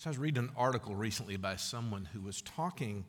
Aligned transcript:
So 0.00 0.08
I 0.08 0.12
was 0.12 0.18
reading 0.18 0.44
an 0.44 0.50
article 0.56 0.94
recently 0.94 1.36
by 1.36 1.56
someone 1.56 2.08
who 2.10 2.22
was 2.22 2.40
talking 2.40 3.04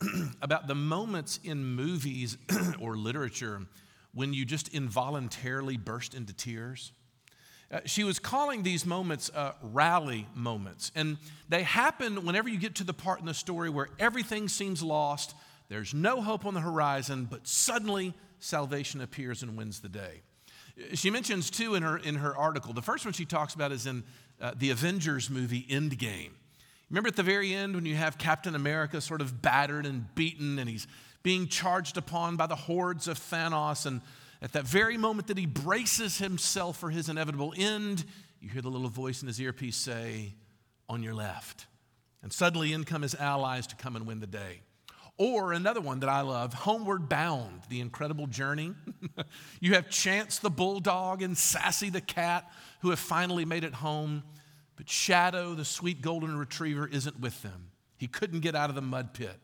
about 0.42 0.68
the 0.68 0.76
moments 0.76 1.40
in 1.42 1.74
movies 1.74 2.38
or 2.80 2.94
literature 2.94 3.62
when 4.14 4.32
you 4.32 4.44
just 4.44 4.68
involuntarily 4.68 5.76
burst 5.76 6.14
into 6.14 6.32
tears. 6.32 6.92
Uh, 7.72 7.80
she 7.84 8.04
was 8.04 8.20
calling 8.20 8.62
these 8.62 8.86
moments 8.86 9.28
uh, 9.34 9.54
rally 9.60 10.28
moments. 10.32 10.92
And 10.94 11.16
they 11.48 11.64
happen 11.64 12.24
whenever 12.24 12.48
you 12.48 12.60
get 12.60 12.76
to 12.76 12.84
the 12.84 12.94
part 12.94 13.18
in 13.18 13.26
the 13.26 13.34
story 13.34 13.68
where 13.68 13.88
everything 13.98 14.46
seems 14.46 14.84
lost, 14.84 15.34
there's 15.68 15.92
no 15.92 16.22
hope 16.22 16.46
on 16.46 16.54
the 16.54 16.60
horizon, 16.60 17.26
but 17.28 17.48
suddenly 17.48 18.14
salvation 18.38 19.00
appears 19.00 19.42
and 19.42 19.56
wins 19.56 19.80
the 19.80 19.88
day. 19.88 20.20
She 20.94 21.10
mentions 21.10 21.50
two 21.50 21.74
in 21.74 21.82
her, 21.82 21.96
in 21.96 22.14
her 22.14 22.36
article. 22.36 22.72
The 22.72 22.82
first 22.82 23.04
one 23.04 23.14
she 23.14 23.24
talks 23.24 23.54
about 23.54 23.72
is 23.72 23.86
in 23.86 24.04
uh, 24.40 24.52
the 24.56 24.70
Avengers 24.70 25.30
movie 25.30 25.66
Endgame. 25.68 26.30
Remember 26.88 27.08
at 27.08 27.16
the 27.16 27.22
very 27.22 27.54
end 27.54 27.74
when 27.74 27.86
you 27.86 27.94
have 27.94 28.18
Captain 28.18 28.54
America 28.54 29.00
sort 29.00 29.20
of 29.20 29.40
battered 29.42 29.86
and 29.86 30.12
beaten 30.14 30.58
and 30.58 30.68
he's 30.68 30.86
being 31.22 31.46
charged 31.46 31.96
upon 31.96 32.36
by 32.36 32.46
the 32.46 32.56
hordes 32.56 33.06
of 33.06 33.18
Thanos. 33.18 33.86
And 33.86 34.00
at 34.42 34.52
that 34.52 34.66
very 34.66 34.96
moment 34.96 35.28
that 35.28 35.38
he 35.38 35.46
braces 35.46 36.18
himself 36.18 36.78
for 36.78 36.90
his 36.90 37.08
inevitable 37.08 37.54
end, 37.56 38.04
you 38.40 38.48
hear 38.48 38.62
the 38.62 38.70
little 38.70 38.88
voice 38.88 39.22
in 39.22 39.28
his 39.28 39.40
earpiece 39.40 39.76
say, 39.76 40.34
On 40.88 41.02
your 41.02 41.14
left. 41.14 41.66
And 42.22 42.32
suddenly 42.32 42.72
in 42.72 42.84
come 42.84 43.02
his 43.02 43.14
allies 43.14 43.66
to 43.68 43.76
come 43.76 43.96
and 43.96 44.06
win 44.06 44.20
the 44.20 44.26
day. 44.26 44.60
Or 45.16 45.52
another 45.52 45.82
one 45.82 46.00
that 46.00 46.08
I 46.08 46.22
love, 46.22 46.54
Homeward 46.54 47.08
Bound, 47.08 47.60
The 47.68 47.80
Incredible 47.80 48.26
Journey. 48.26 48.74
you 49.60 49.74
have 49.74 49.90
Chance 49.90 50.38
the 50.38 50.48
Bulldog 50.48 51.20
and 51.20 51.36
Sassy 51.36 51.90
the 51.90 52.00
Cat 52.00 52.50
who 52.80 52.88
have 52.88 52.98
finally 52.98 53.44
made 53.44 53.64
it 53.64 53.74
home, 53.74 54.22
but 54.80 54.88
Shadow, 54.88 55.52
the 55.52 55.66
sweet 55.66 56.00
golden 56.00 56.38
retriever, 56.38 56.88
isn't 56.88 57.20
with 57.20 57.42
them. 57.42 57.66
He 57.98 58.06
couldn't 58.06 58.40
get 58.40 58.54
out 58.54 58.70
of 58.70 58.74
the 58.74 58.80
mud 58.80 59.12
pit. 59.12 59.38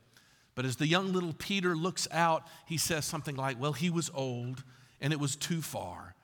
But 0.55 0.65
as 0.65 0.77
the 0.77 0.87
young 0.87 1.13
little 1.13 1.35
Peter 1.35 1.77
looks 1.77 2.09
out, 2.11 2.47
he 2.65 2.79
says 2.79 3.05
something 3.05 3.37
like, 3.37 3.61
Well, 3.61 3.75
he 3.75 3.91
was 3.91 4.11
old 4.15 4.65
and 4.99 5.13
it 5.13 5.21
was 5.21 5.37
too 5.37 5.61
far. 5.61 6.15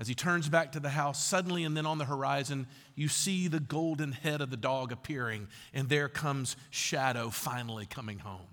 As 0.00 0.08
he 0.08 0.16
turns 0.16 0.48
back 0.48 0.72
to 0.72 0.80
the 0.80 0.88
house, 0.88 1.24
suddenly 1.24 1.62
and 1.62 1.76
then 1.76 1.86
on 1.86 1.98
the 1.98 2.06
horizon, 2.06 2.66
you 2.96 3.06
see 3.06 3.46
the 3.46 3.60
golden 3.60 4.10
head 4.10 4.40
of 4.40 4.50
the 4.50 4.56
dog 4.56 4.90
appearing, 4.90 5.46
and 5.72 5.88
there 5.88 6.08
comes 6.08 6.56
Shadow 6.70 7.30
finally 7.30 7.86
coming 7.86 8.18
home. 8.18 8.48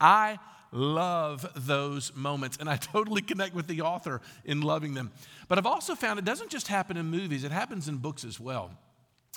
I 0.00 0.38
love 0.70 1.44
those 1.56 2.14
moments, 2.14 2.56
and 2.60 2.70
I 2.70 2.76
totally 2.76 3.22
connect 3.22 3.56
with 3.56 3.66
the 3.66 3.80
author 3.80 4.20
in 4.44 4.60
loving 4.60 4.94
them. 4.94 5.10
But 5.48 5.58
I've 5.58 5.66
also 5.66 5.96
found 5.96 6.20
it 6.20 6.24
doesn't 6.24 6.52
just 6.52 6.68
happen 6.68 6.96
in 6.96 7.06
movies, 7.06 7.42
it 7.42 7.50
happens 7.50 7.88
in 7.88 7.96
books 7.96 8.22
as 8.22 8.38
well. 8.38 8.70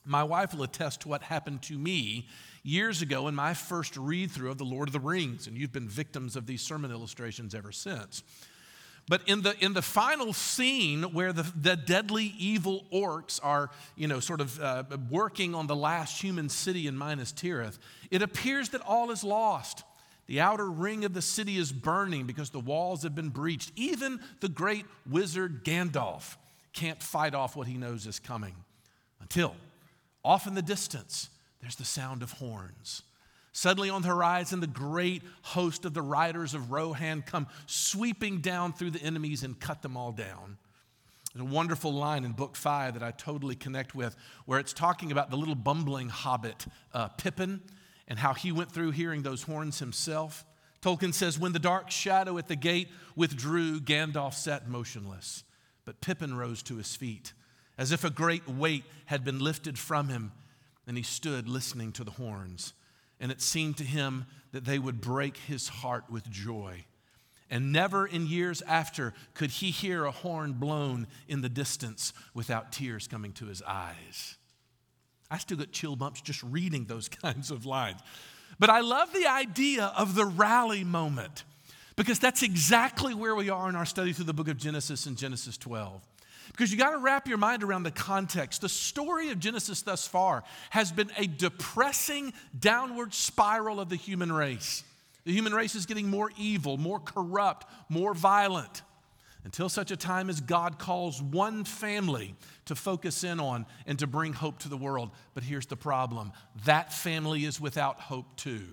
My 0.06 0.24
wife 0.24 0.54
will 0.54 0.64
attest 0.64 1.02
to 1.02 1.08
what 1.08 1.24
happened 1.24 1.62
to 1.64 1.78
me 1.78 2.28
years 2.64 3.02
ago 3.02 3.28
in 3.28 3.36
my 3.36 3.54
first 3.54 3.98
read 3.98 4.32
through 4.32 4.52
of 4.52 4.58
The 4.58 4.66
Lord 4.66 4.90
of 4.90 4.94
the 4.94 5.00
Rings, 5.00 5.48
and 5.48 5.58
you've 5.58 5.72
been 5.72 5.88
victims 5.88 6.36
of 6.36 6.46
these 6.46 6.62
sermon 6.62 6.92
illustrations 6.92 7.56
ever 7.56 7.72
since. 7.72 8.24
But 9.08 9.22
in 9.28 9.42
the, 9.42 9.54
in 9.60 9.74
the 9.74 9.82
final 9.82 10.32
scene 10.32 11.04
where 11.14 11.34
the, 11.34 11.46
the 11.60 11.76
deadly 11.76 12.34
evil 12.38 12.86
orcs 12.94 13.40
are, 13.44 13.70
you 13.98 14.08
know, 14.08 14.22
sort 14.22 14.40
of 14.40 14.60
uh, 14.62 14.84
working 15.10 15.54
on 15.56 15.68
the 15.68 15.76
last 15.76 16.22
human 16.22 16.48
city 16.48 16.88
in 16.88 16.98
Minas 16.98 17.34
Tirith, 17.34 17.80
it 18.12 18.22
appears 18.22 18.70
that 18.70 18.82
all 18.82 19.12
is 19.12 19.24
lost. 19.24 19.84
The 20.28 20.40
outer 20.40 20.70
ring 20.70 21.04
of 21.04 21.14
the 21.14 21.22
city 21.22 21.58
is 21.58 21.74
burning 21.74 22.26
because 22.26 22.50
the 22.50 22.62
walls 22.62 23.04
have 23.04 23.14
been 23.14 23.28
breached. 23.28 23.74
Even 23.76 24.22
the 24.40 24.48
great 24.48 24.86
wizard 25.10 25.66
Gandalf 25.66 26.38
can't 26.72 27.04
fight 27.04 27.36
off 27.36 27.58
what 27.58 27.68
he 27.68 27.78
knows 27.78 28.08
is 28.08 28.20
coming. 28.20 28.56
Until, 29.20 29.54
off 30.24 30.48
in 30.48 30.54
the 30.54 30.62
distance, 30.62 31.30
there's 31.62 31.76
the 31.76 31.86
sound 31.86 32.24
of 32.24 32.34
horns. 32.34 33.04
Suddenly 33.52 33.90
on 33.90 34.02
the 34.02 34.08
horizon, 34.08 34.60
the 34.60 34.68
great 34.68 35.22
host 35.44 35.86
of 35.86 35.94
the 35.94 36.02
riders 36.02 36.54
of 36.54 36.72
Rohan 36.72 37.22
come 37.22 37.48
sweeping 37.68 38.40
down 38.40 38.74
through 38.74 38.92
the 38.92 39.02
enemies 39.02 39.44
and 39.44 39.60
cut 39.60 39.84
them 39.84 39.96
all 39.96 40.12
down. 40.12 40.58
There's 41.34 41.48
a 41.48 41.54
wonderful 41.54 41.94
line 41.94 42.26
in 42.26 42.32
book 42.32 42.56
five 42.56 42.96
that 42.96 43.04
I 43.04 43.12
totally 43.12 43.56
connect 43.56 43.94
with 43.94 44.16
where 44.46 44.60
it's 44.60 44.74
talking 44.74 45.12
about 45.12 45.30
the 45.30 45.38
little 45.38 45.56
bumbling 45.56 46.10
hobbit, 46.10 46.66
uh, 46.94 47.10
Pippin 47.10 47.62
and 48.08 48.20
how 48.20 48.34
he 48.34 48.52
went 48.52 48.72
through 48.72 48.92
hearing 48.92 49.22
those 49.22 49.44
horns 49.44 49.80
himself. 49.80 50.46
Tolkien 50.82 51.14
says, 51.14 51.40
When 51.40 51.54
the 51.54 51.60
dark 51.60 51.90
shadow 51.90 52.38
at 52.38 52.48
the 52.48 52.56
gate 52.56 52.90
withdrew, 53.16 53.80
Gandalf 53.80 54.34
sat 54.34 54.68
motionless, 54.68 55.44
but 55.86 56.02
Pippin 56.02 56.36
rose 56.36 56.62
to 56.64 56.76
his 56.76 56.96
feet, 56.96 57.34
as 57.78 57.92
if 57.92 58.04
a 58.04 58.10
great 58.10 58.48
weight 58.48 58.84
had 59.06 59.24
been 59.24 59.40
lifted 59.40 59.78
from 59.78 60.10
him, 60.10 60.32
and 60.88 60.98
he 60.98 61.04
stood 61.04 61.48
listening 61.48 61.92
to 61.94 62.04
the 62.04 62.12
horns. 62.12 62.74
And 63.20 63.32
it 63.32 63.42
seemed 63.42 63.78
to 63.78 63.84
him 63.84 64.26
that 64.52 64.66
they 64.66 64.80
would 64.80 65.02
break 65.02 65.38
his 65.38 65.70
heart 65.70 66.06
with 66.10 66.30
joy. 66.30 66.86
And 67.50 67.72
never 67.72 68.06
in 68.06 68.28
years 68.28 68.62
after 68.64 69.14
could 69.34 69.52
he 69.52 69.72
hear 69.72 70.06
a 70.06 70.12
horn 70.12 70.54
blown 70.54 71.08
in 71.28 71.42
the 71.42 71.50
distance 71.50 72.14
without 72.34 72.72
tears 72.72 73.08
coming 73.08 73.32
to 73.34 73.46
his 73.46 73.62
eyes. 73.62 74.38
I 75.30 75.38
still 75.38 75.58
get 75.58 75.72
chill 75.72 75.96
bumps 75.96 76.22
just 76.22 76.42
reading 76.44 76.86
those 76.86 77.10
kinds 77.24 77.52
of 77.52 77.66
lines. 77.66 78.00
But 78.60 78.70
I 78.70 78.82
love 78.82 79.14
the 79.14 79.28
idea 79.28 79.94
of 79.98 80.16
the 80.16 80.26
rally 80.26 80.84
moment 80.84 81.44
because 81.96 82.20
that's 82.20 82.44
exactly 82.44 83.14
where 83.14 83.36
we 83.36 83.50
are 83.50 83.70
in 83.70 83.76
our 83.76 83.86
study 83.86 84.14
through 84.14 84.26
the 84.26 84.34
book 84.34 84.48
of 84.48 84.58
Genesis 84.58 85.06
and 85.06 85.18
Genesis 85.18 85.58
12. 85.58 86.02
Because 86.52 86.72
you 86.72 86.78
got 86.78 86.92
to 86.92 86.98
wrap 86.98 87.28
your 87.28 87.38
mind 87.38 87.64
around 87.64 87.84
the 87.84 87.92
context. 87.92 88.62
The 88.62 88.70
story 88.70 89.30
of 89.30 89.40
Genesis 89.40 89.82
thus 89.82 90.08
far 90.08 90.44
has 90.70 90.92
been 90.92 91.12
a 91.18 91.26
depressing 91.26 92.34
downward 92.58 93.14
spiral 93.14 93.80
of 93.80 93.90
the 93.90 93.96
human 93.96 94.32
race. 94.32 94.84
The 95.26 95.32
human 95.32 95.54
race 95.54 95.76
is 95.76 95.86
getting 95.86 96.10
more 96.10 96.32
evil, 96.38 96.78
more 96.78 97.00
corrupt, 97.00 97.68
more 97.90 98.14
violent 98.14 98.82
until 99.46 99.70
such 99.70 99.92
a 99.92 99.98
time 99.98 100.30
as 100.30 100.40
God 100.42 100.80
calls 100.80 101.22
one 101.22 101.64
family 101.64 102.36
to 102.66 102.76
focus 102.76 103.24
in 103.24 103.40
on 103.40 103.66
and 103.86 104.00
to 104.00 104.08
bring 104.08 104.34
hope 104.34 104.60
to 104.60 104.70
the 104.70 104.78
world. 104.78 105.12
But 105.34 105.44
here's 105.44 105.66
the 105.66 105.76
problem 105.76 106.32
that 106.66 106.94
family 106.94 107.46
is 107.46 107.60
without 107.60 108.00
hope 108.00 108.36
too. 108.36 108.68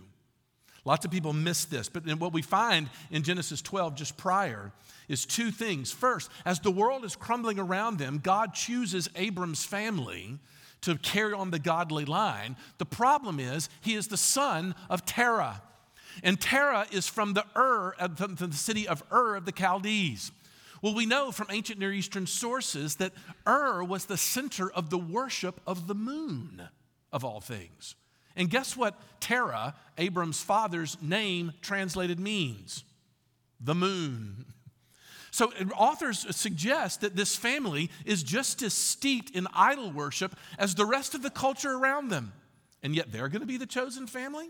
Lots 0.85 1.05
of 1.05 1.11
people 1.11 1.33
miss 1.33 1.67
this, 1.67 1.89
but 1.89 2.07
what 2.19 2.33
we 2.33 2.43
find 2.43 2.89
in 3.11 3.23
Genesis 3.23 3.61
12 3.61 3.95
just 3.95 4.17
prior 4.17 4.73
is 5.09 5.27
two 5.27 5.51
things. 5.51 5.93
First, 5.93 6.31
as 6.45 6.59
the 6.61 6.71
world 6.71 7.05
is 7.05 7.17
crumbling 7.17 7.59
around 7.59 7.99
them, 7.99 8.19
God 8.23 8.55
chooses 8.55 9.09
Abram's 9.15 9.65
family 9.65 10.39
to 10.83 10.97
carry 10.97 11.35
on 11.35 11.51
the 11.51 11.59
godly 11.59 12.07
line. 12.07 12.57
The 12.79 12.87
problem 12.87 13.39
is, 13.39 13.69
he 13.83 13.95
is 13.95 14.09
the 14.09 14.17
son 14.17 14.75
of 14.89 15.05
Terah. 15.05 15.63
And 16.23 16.41
Terah 16.41 16.87
is 16.91 17.07
from 17.07 17.35
the 17.35 17.45
Ur, 17.57 17.95
from 18.17 18.35
the 18.37 18.53
city 18.53 18.89
of 18.89 19.03
Ur 19.13 19.37
of 19.37 19.45
the 19.45 19.53
Chaldees. 19.57 20.33
Well, 20.83 20.95
we 20.95 21.05
know 21.05 21.31
from 21.31 21.49
ancient 21.51 21.79
Near 21.79 21.93
Eastern 21.93 22.27
sources 22.27 22.97
that 22.97 23.13
Ur 23.47 23.85
was 23.85 24.07
the 24.07 24.17
center 24.17 24.73
of 24.73 24.89
the 24.89 24.99
worship 24.99 25.61
of 25.67 25.87
the 25.87 25.95
moon, 25.95 26.63
of 27.13 27.23
all 27.23 27.41
things. 27.41 27.97
And 28.41 28.49
guess 28.49 28.75
what 28.75 28.95
Terah, 29.21 29.75
Abram's 29.99 30.43
father's 30.43 30.97
name, 31.03 31.53
translated 31.61 32.19
means? 32.19 32.85
The 33.61 33.75
moon. 33.77 34.47
So, 35.33 35.53
uh, 35.53 35.67
authors 35.77 36.27
suggest 36.35 37.03
that 37.03 37.15
this 37.15 37.37
family 37.37 37.89
is 38.05 38.25
just 38.25 38.63
as 38.63 38.75
steeped 38.75 39.31
in 39.31 39.47
idol 39.55 39.93
worship 39.93 40.35
as 40.59 40.75
the 40.75 40.85
rest 40.85 41.15
of 41.15 41.23
the 41.23 41.31
culture 41.31 41.71
around 41.71 42.09
them. 42.09 42.33
And 42.83 42.97
yet, 42.97 43.13
they're 43.13 43.29
going 43.29 43.41
to 43.41 43.47
be 43.47 43.57
the 43.57 43.65
chosen 43.65 44.09
family? 44.09 44.49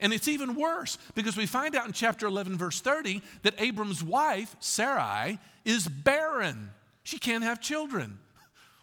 And 0.00 0.14
it's 0.14 0.26
even 0.26 0.54
worse 0.54 0.96
because 1.14 1.36
we 1.36 1.44
find 1.44 1.76
out 1.76 1.84
in 1.84 1.92
chapter 1.92 2.26
11, 2.26 2.56
verse 2.56 2.80
30, 2.80 3.20
that 3.42 3.60
Abram's 3.60 4.02
wife, 4.02 4.56
Sarai, 4.58 5.38
is 5.66 5.86
barren. 5.86 6.70
She 7.02 7.18
can't 7.18 7.44
have 7.44 7.60
children. 7.60 8.18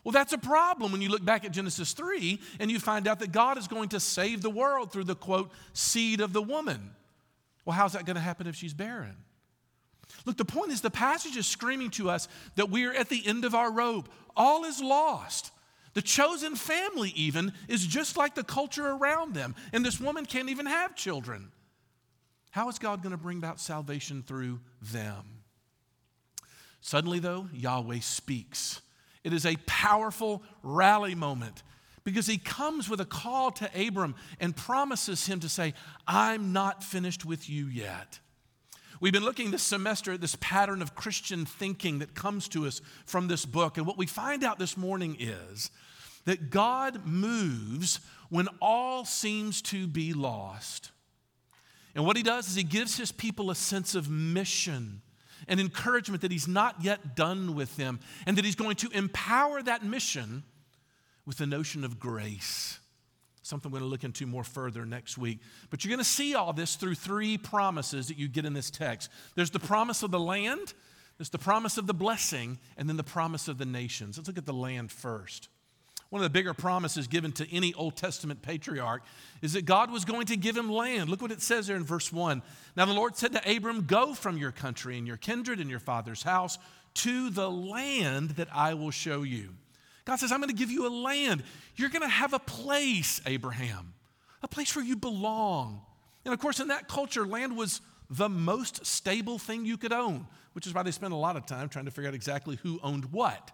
Well, 0.04 0.12
that's 0.12 0.34
a 0.34 0.38
problem 0.38 0.92
when 0.92 1.02
you 1.02 1.10
look 1.10 1.24
back 1.24 1.46
at 1.46 1.52
Genesis 1.52 1.94
3 1.94 2.40
and 2.60 2.72
you 2.72 2.80
find 2.80 3.08
out 3.08 3.20
that 3.20 3.32
God 3.32 3.58
is 3.58 3.68
going 3.68 3.90
to 3.90 4.00
save 4.00 4.42
the 4.42 4.50
world 4.50 4.92
through 4.92 5.04
the 5.04 5.16
quote, 5.16 5.52
seed 5.74 6.22
of 6.22 6.34
the 6.34 6.42
woman. 6.42 6.92
Well, 7.66 7.76
how's 7.76 7.94
that 7.94 8.06
going 8.06 8.16
to 8.16 8.22
happen 8.22 8.48
if 8.48 8.56
she's 8.56 8.74
barren? 8.74 9.16
Look, 10.26 10.38
the 10.38 10.46
point 10.46 10.72
is 10.72 10.82
the 10.82 10.90
passage 10.90 11.38
is 11.38 11.48
screaming 11.48 11.92
to 11.92 12.10
us 12.10 12.28
that 12.56 12.70
we're 12.70 12.94
at 12.94 13.10
the 13.10 13.26
end 13.26 13.46
of 13.46 13.56
our 13.56 13.72
rope. 13.72 14.10
All 14.36 14.66
is 14.66 14.82
lost. 14.82 15.52
The 15.94 16.02
chosen 16.02 16.56
family, 16.56 17.12
even, 17.16 17.54
is 17.68 17.86
just 17.86 18.18
like 18.18 18.34
the 18.34 18.44
culture 18.44 18.88
around 18.88 19.34
them. 19.34 19.56
And 19.74 19.86
this 19.86 20.00
woman 20.00 20.26
can't 20.26 20.50
even 20.50 20.66
have 20.66 20.96
children. 20.96 21.52
How 22.52 22.70
is 22.70 22.80
God 22.80 23.02
going 23.02 23.12
to 23.12 23.18
bring 23.18 23.38
about 23.38 23.60
salvation 23.60 24.24
through 24.26 24.60
them? 24.82 25.42
Suddenly, 26.82 27.20
though, 27.20 27.48
Yahweh 27.54 28.00
speaks. 28.00 28.82
It 29.24 29.34
is 29.34 29.46
a 29.46 29.58
powerful 29.66 30.44
rally 30.64 31.16
moment 31.16 31.64
because 32.04 32.28
he 32.28 32.38
comes 32.38 32.90
with 32.90 33.00
a 33.00 33.06
call 33.06 33.52
to 33.52 33.88
Abram 33.88 34.16
and 34.40 34.56
promises 34.56 35.28
him 35.28 35.40
to 35.42 35.50
say, 35.50 35.74
I'm 36.08 36.54
not 36.54 36.84
finished 36.84 37.26
with 37.26 37.50
you 37.50 37.68
yet. 37.68 38.20
We've 39.00 39.14
been 39.14 39.26
looking 39.26 39.52
this 39.52 39.64
semester 39.64 40.14
at 40.14 40.22
this 40.22 40.38
pattern 40.40 40.82
of 40.82 40.96
Christian 40.96 41.46
thinking 41.46 42.00
that 42.00 42.14
comes 42.14 42.48
to 42.50 42.68
us 42.68 42.82
from 43.06 43.28
this 43.28 43.46
book. 43.46 43.78
And 43.78 43.88
what 43.88 43.98
we 43.98 44.06
find 44.06 44.44
out 44.44 44.60
this 44.60 44.78
morning 44.78 45.18
is 45.20 45.72
that 46.26 46.52
God 46.52 47.06
moves 47.06 48.00
when 48.30 48.48
all 48.62 49.04
seems 49.06 49.62
to 49.64 49.88
be 49.88 50.14
lost. 50.14 50.92
And 51.96 52.06
what 52.06 52.16
he 52.16 52.24
does 52.24 52.48
is 52.48 52.56
he 52.56 52.64
gives 52.64 52.98
his 52.98 53.12
people 53.12 53.50
a 53.50 53.56
sense 53.56 53.96
of 53.96 54.10
mission 54.10 55.02
and 55.48 55.60
encouragement 55.60 56.22
that 56.22 56.32
he's 56.32 56.48
not 56.48 56.84
yet 56.84 57.16
done 57.16 57.56
with 57.56 57.76
them 57.78 58.00
and 58.26 58.38
that 58.38 58.46
he's 58.46 58.56
going 58.56 58.76
to 58.78 58.90
empower 58.92 59.62
that 59.62 59.84
mission 59.84 60.44
with 61.26 61.38
the 61.38 61.46
notion 61.46 61.84
of 61.84 62.00
grace. 62.00 62.80
Something 63.44 63.72
we're 63.72 63.80
going 63.80 63.90
to 63.90 63.92
look 63.92 64.04
into 64.04 64.28
more 64.28 64.44
further 64.44 64.86
next 64.86 65.18
week. 65.18 65.40
But 65.70 65.84
you're 65.84 65.90
going 65.90 66.04
to 66.04 66.04
see 66.04 66.36
all 66.36 66.54
this 66.54 66.76
through 66.76 66.96
three 66.96 67.38
promises 67.38 68.08
that 68.08 68.18
you 68.18 68.28
get 68.28 68.46
in 68.46 68.54
this 68.54 68.70
text 68.70 69.10
there's 69.36 69.52
the 69.52 69.60
promise 69.60 70.04
of 70.04 70.12
the 70.12 70.20
land, 70.20 70.74
there's 71.18 71.30
the 71.30 71.40
promise 71.40 71.78
of 71.78 71.88
the 71.88 71.94
blessing, 71.94 72.60
and 72.78 72.88
then 72.88 72.98
the 72.98 73.04
promise 73.04 73.48
of 73.48 73.58
the 73.58 73.66
nations. 73.66 74.18
Let's 74.18 74.28
look 74.28 74.38
at 74.38 74.46
the 74.46 74.54
land 74.54 74.92
first. 74.92 75.50
One 76.12 76.20
of 76.20 76.24
the 76.26 76.30
bigger 76.30 76.54
promises 76.54 77.08
given 77.08 77.32
to 77.34 77.50
any 77.56 77.74
Old 77.74 77.96
Testament 77.96 78.42
patriarch 78.42 79.02
is 79.42 79.54
that 79.54 79.64
God 79.64 79.90
was 79.90 80.04
going 80.04 80.26
to 80.26 80.36
give 80.36 80.58
him 80.58 80.70
land. 80.70 81.10
Look 81.10 81.22
what 81.22 81.32
it 81.32 81.42
says 81.42 81.68
there 81.68 81.78
in 81.78 81.86
verse 81.86 82.12
1. 82.12 82.44
Now 82.76 82.86
the 82.86 82.94
Lord 82.94 83.16
said 83.16 83.32
to 83.32 83.56
Abram, 83.56 83.86
Go 83.86 84.14
from 84.14 84.38
your 84.38 84.52
country 84.52 84.98
and 84.98 85.08
your 85.08 85.16
kindred 85.16 85.62
and 85.62 85.70
your 85.70 85.80
father's 85.80 86.22
house 86.22 86.58
to 86.96 87.30
the 87.30 87.50
land 87.50 88.32
that 88.32 88.50
I 88.54 88.74
will 88.74 88.92
show 88.92 89.24
you. 89.24 89.56
God 90.04 90.18
says, 90.18 90.34
I'm 90.34 90.40
going 90.42 90.50
to 90.50 90.56
give 90.56 90.70
you 90.70 90.86
a 90.86 90.90
land. 90.90 91.44
You're 91.78 91.88
going 91.88 92.02
to 92.02 92.10
have 92.10 92.34
a 92.34 92.40
place, 92.40 93.22
Abraham, 93.26 93.94
a 94.44 94.50
place 94.50 94.76
where 94.76 94.84
you 94.84 94.98
belong. 94.98 95.80
And 96.26 96.34
of 96.34 96.42
course, 96.42 96.60
in 96.60 96.68
that 96.68 96.90
culture, 96.90 97.26
land 97.26 97.56
was 97.56 97.80
the 98.10 98.28
most 98.28 98.86
stable 98.86 99.40
thing 99.40 99.66
you 99.66 99.78
could 99.78 99.94
own, 99.94 100.28
which 100.52 100.68
is 100.68 100.74
why 100.74 100.84
they 100.84 100.92
spent 100.92 101.14
a 101.14 101.16
lot 101.16 101.38
of 101.38 101.46
time 101.46 101.70
trying 101.70 101.86
to 101.86 101.92
figure 101.92 102.10
out 102.10 102.16
exactly 102.16 102.58
who 102.58 102.82
owned 102.84 103.06
what. 103.14 103.52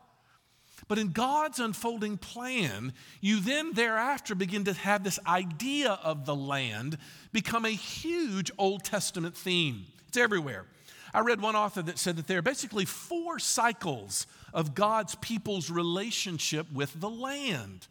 But 0.87 0.99
in 0.99 1.09
God's 1.11 1.59
unfolding 1.59 2.17
plan, 2.17 2.93
you 3.19 3.39
then 3.39 3.73
thereafter 3.73 4.35
begin 4.35 4.63
to 4.65 4.73
have 4.73 5.03
this 5.03 5.19
idea 5.25 5.99
of 6.03 6.25
the 6.25 6.35
land 6.35 6.97
become 7.31 7.65
a 7.65 7.69
huge 7.69 8.51
Old 8.57 8.83
Testament 8.83 9.35
theme. 9.35 9.85
It's 10.07 10.17
everywhere. 10.17 10.65
I 11.13 11.21
read 11.21 11.41
one 11.41 11.55
author 11.55 11.81
that 11.81 11.97
said 11.97 12.15
that 12.17 12.27
there 12.27 12.39
are 12.39 12.43
basically 12.43 12.85
four 12.85 13.39
cycles 13.39 14.27
of 14.53 14.75
God's 14.75 15.15
people's 15.15 15.69
relationship 15.69 16.71
with 16.71 16.99
the 16.99 17.09
land. 17.09 17.87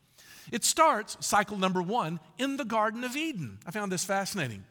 It 0.52 0.64
starts, 0.64 1.16
cycle 1.20 1.58
number 1.58 1.82
one, 1.82 2.20
in 2.38 2.56
the 2.56 2.64
Garden 2.64 3.04
of 3.04 3.16
Eden. 3.16 3.58
I 3.66 3.72
found 3.72 3.90
this 3.90 4.04
fascinating. 4.04 4.64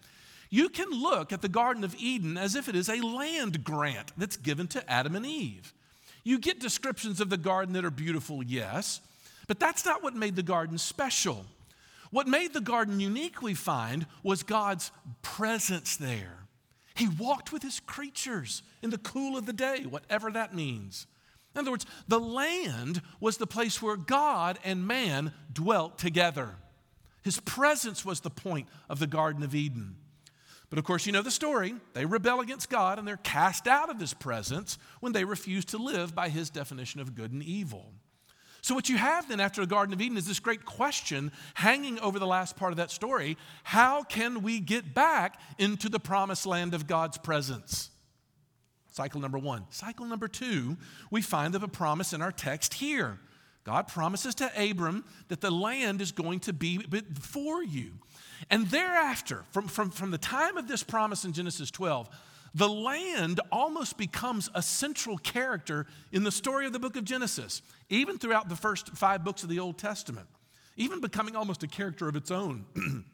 You 0.49 0.69
can 0.69 0.89
look 0.89 1.33
at 1.33 1.41
the 1.41 1.49
Garden 1.49 1.83
of 1.83 1.95
Eden 1.95 2.37
as 2.37 2.55
if 2.55 2.69
it 2.69 2.75
is 2.75 2.87
a 2.87 3.01
land 3.01 3.63
grant 3.63 4.13
that's 4.17 4.37
given 4.37 4.67
to 4.69 4.89
Adam 4.89 5.15
and 5.15 5.25
Eve. 5.25 5.73
You 6.25 6.39
get 6.39 6.59
descriptions 6.59 7.21
of 7.21 7.29
the 7.29 7.37
garden 7.37 7.73
that 7.75 7.85
are 7.85 7.91
beautiful, 7.91 8.43
yes, 8.43 8.99
but 9.47 9.59
that's 9.59 9.85
not 9.85 10.03
what 10.03 10.15
made 10.15 10.35
the 10.35 10.43
garden 10.43 10.77
special. 10.77 11.45
What 12.09 12.27
made 12.27 12.51
the 12.51 12.61
garden 12.61 12.99
unique, 12.99 13.41
we 13.41 13.53
find, 13.53 14.07
was 14.23 14.41
God's 14.41 14.91
presence 15.21 15.95
there. 15.95 16.39
He 16.95 17.07
walked 17.07 17.53
with 17.53 17.61
his 17.61 17.79
creatures 17.79 18.63
in 18.81 18.89
the 18.89 18.97
cool 18.97 19.37
of 19.37 19.45
the 19.45 19.53
day, 19.53 19.83
whatever 19.83 20.31
that 20.31 20.55
means. 20.55 21.05
In 21.53 21.59
other 21.59 21.71
words, 21.71 21.85
the 22.07 22.19
land 22.19 23.01
was 23.19 23.37
the 23.37 23.47
place 23.47 23.81
where 23.81 23.95
God 23.95 24.57
and 24.63 24.87
man 24.87 25.31
dwelt 25.53 25.99
together. 25.99 26.55
His 27.21 27.39
presence 27.39 28.03
was 28.03 28.21
the 28.21 28.29
point 28.29 28.67
of 28.89 28.99
the 28.99 29.07
Garden 29.07 29.43
of 29.43 29.53
Eden. 29.53 29.95
But 30.69 30.79
of 30.79 30.85
course, 30.85 31.05
you 31.05 31.11
know 31.11 31.21
the 31.21 31.31
story. 31.31 31.75
They 31.93 32.05
rebel 32.05 32.39
against 32.39 32.69
God 32.69 32.99
and 32.99 33.07
they're 33.07 33.17
cast 33.17 33.67
out 33.67 33.89
of 33.89 33.99
his 33.99 34.13
presence 34.13 34.77
when 34.99 35.13
they 35.13 35.23
refuse 35.23 35.65
to 35.65 35.77
live 35.77 36.15
by 36.15 36.29
his 36.29 36.49
definition 36.49 36.99
of 36.99 37.15
good 37.15 37.31
and 37.31 37.43
evil. 37.43 37.93
So, 38.61 38.73
what 38.73 38.89
you 38.89 38.97
have 38.97 39.29
then 39.29 39.39
after 39.39 39.61
the 39.61 39.67
Garden 39.67 39.93
of 39.93 40.01
Eden 40.01 40.17
is 40.17 40.25
this 40.25 40.39
great 40.39 40.65
question 40.65 41.31
hanging 41.53 41.99
over 41.99 42.17
the 42.17 42.25
last 42.25 42.55
part 42.55 42.73
of 42.73 42.77
that 42.77 42.89
story 42.89 43.37
how 43.63 44.01
can 44.01 44.41
we 44.41 44.59
get 44.59 44.95
back 44.95 45.39
into 45.59 45.87
the 45.87 45.99
promised 45.99 46.47
land 46.47 46.73
of 46.73 46.87
God's 46.87 47.19
presence? 47.19 47.91
Cycle 48.91 49.19
number 49.21 49.37
one. 49.37 49.65
Cycle 49.69 50.07
number 50.07 50.27
two, 50.27 50.77
we 51.11 51.21
find 51.21 51.53
of 51.53 51.61
a 51.61 51.67
promise 51.67 52.11
in 52.11 52.23
our 52.23 52.31
text 52.31 52.75
here. 52.75 53.19
God 53.65 53.87
promises 53.87 54.35
to 54.35 54.51
Abram 54.55 55.03
that 55.27 55.41
the 55.41 55.51
land 55.51 55.99
is 55.99 56.11
going 56.11 56.39
to 56.41 56.53
be 56.53 56.77
for 57.19 57.63
you. 57.63 57.93
And 58.49 58.67
thereafter, 58.67 59.43
from, 59.51 59.67
from, 59.67 59.89
from 59.89 60.11
the 60.11 60.17
time 60.19 60.55
of 60.57 60.67
this 60.67 60.83
promise 60.83 61.25
in 61.25 61.33
Genesis 61.33 61.71
12, 61.71 62.07
the 62.53 62.69
land 62.69 63.41
almost 63.51 63.97
becomes 63.97 64.49
a 64.53 64.61
central 64.61 65.17
character 65.17 65.87
in 66.11 66.23
the 66.23 66.31
story 66.31 66.67
of 66.67 66.73
the 66.73 66.79
book 66.79 66.95
of 66.95 67.03
Genesis, 67.03 67.63
even 67.89 68.17
throughout 68.17 68.49
the 68.49 68.55
first 68.55 68.95
five 68.95 69.23
books 69.23 69.43
of 69.43 69.49
the 69.49 69.59
Old 69.59 69.77
Testament, 69.77 70.27
even 70.77 71.01
becoming 71.01 71.35
almost 71.35 71.63
a 71.63 71.67
character 71.67 72.07
of 72.07 72.15
its 72.15 72.31
own. 72.31 72.65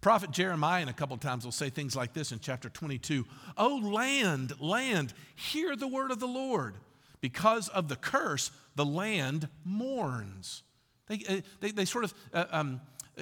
Prophet 0.00 0.30
Jeremiah, 0.30 0.82
in 0.82 0.88
a 0.88 0.92
couple 0.92 1.16
times, 1.16 1.44
will 1.44 1.52
say 1.52 1.70
things 1.70 1.96
like 1.96 2.12
this 2.12 2.30
in 2.30 2.38
chapter 2.38 2.68
22 2.68 3.24
Oh, 3.56 3.76
land, 3.82 4.58
land, 4.60 5.12
hear 5.34 5.74
the 5.74 5.88
word 5.88 6.12
of 6.12 6.20
the 6.20 6.28
Lord. 6.28 6.76
Because 7.20 7.68
of 7.68 7.88
the 7.88 7.96
curse, 7.96 8.50
the 8.74 8.84
land 8.84 9.48
mourns. 9.64 10.62
They, 11.08 11.22
uh, 11.28 11.40
they, 11.60 11.70
they 11.70 11.84
sort 11.84 12.04
of 12.04 12.14
uh, 12.32 12.44
um, 12.50 12.80